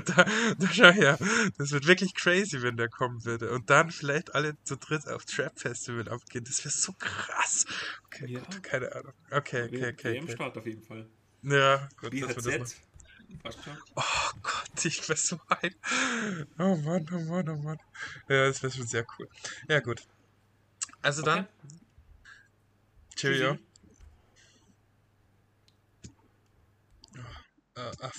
da 0.57 0.67
schau 0.71 0.89
her. 0.91 1.17
Das 1.57 1.71
wird 1.71 1.85
wirklich 1.85 2.15
crazy, 2.15 2.61
wenn 2.61 2.77
der 2.77 2.87
kommen 2.87 3.25
würde. 3.25 3.51
Und 3.51 3.69
dann 3.69 3.91
vielleicht 3.91 4.33
alle 4.33 4.55
zu 4.63 4.77
dritt 4.77 5.05
auf 5.09 5.25
Trap 5.25 5.59
Festival 5.59 6.07
abgehen. 6.07 6.45
Das 6.45 6.63
wäre 6.63 6.73
so 6.73 6.93
krass. 6.93 7.65
Okay, 8.05 8.27
Ja. 8.27 8.39
gut, 8.39 8.63
keine 8.63 8.93
Ahnung. 8.95 9.13
Okay, 9.31 9.63
okay, 9.63 9.89
okay. 9.91 10.21
okay. 10.21 10.31
Start 10.31 10.57
auf 10.57 10.65
jeden 10.65 10.81
Fall. 10.81 11.09
Ja, 11.43 11.89
gut, 11.99 12.13
dass 12.13 12.45
wir 12.45 12.59
das 12.59 12.75
BHZ. 12.75 13.63
Schon. 13.63 13.77
Oh 13.95 14.03
Gott, 14.43 14.85
ich 14.85 15.07
wär 15.09 15.15
so 15.17 15.39
ein. 15.47 15.75
Oh 16.57 16.75
Mann, 16.77 17.05
oh 17.11 17.19
Mann, 17.19 17.49
oh 17.49 17.57
Mann. 17.57 17.79
Ja, 18.29 18.47
das 18.47 18.61
wäre 18.63 18.71
schon 18.73 18.87
sehr 18.87 19.05
cool. 19.17 19.27
Ja, 19.67 19.79
gut. 19.79 20.03
Also 21.01 21.21
dann, 21.21 21.39
Okay. 21.39 21.77
Cheerio. 23.15 23.53
Tschüssi. 23.55 23.70
Äh, 27.75 27.91
ach, 28.01 28.09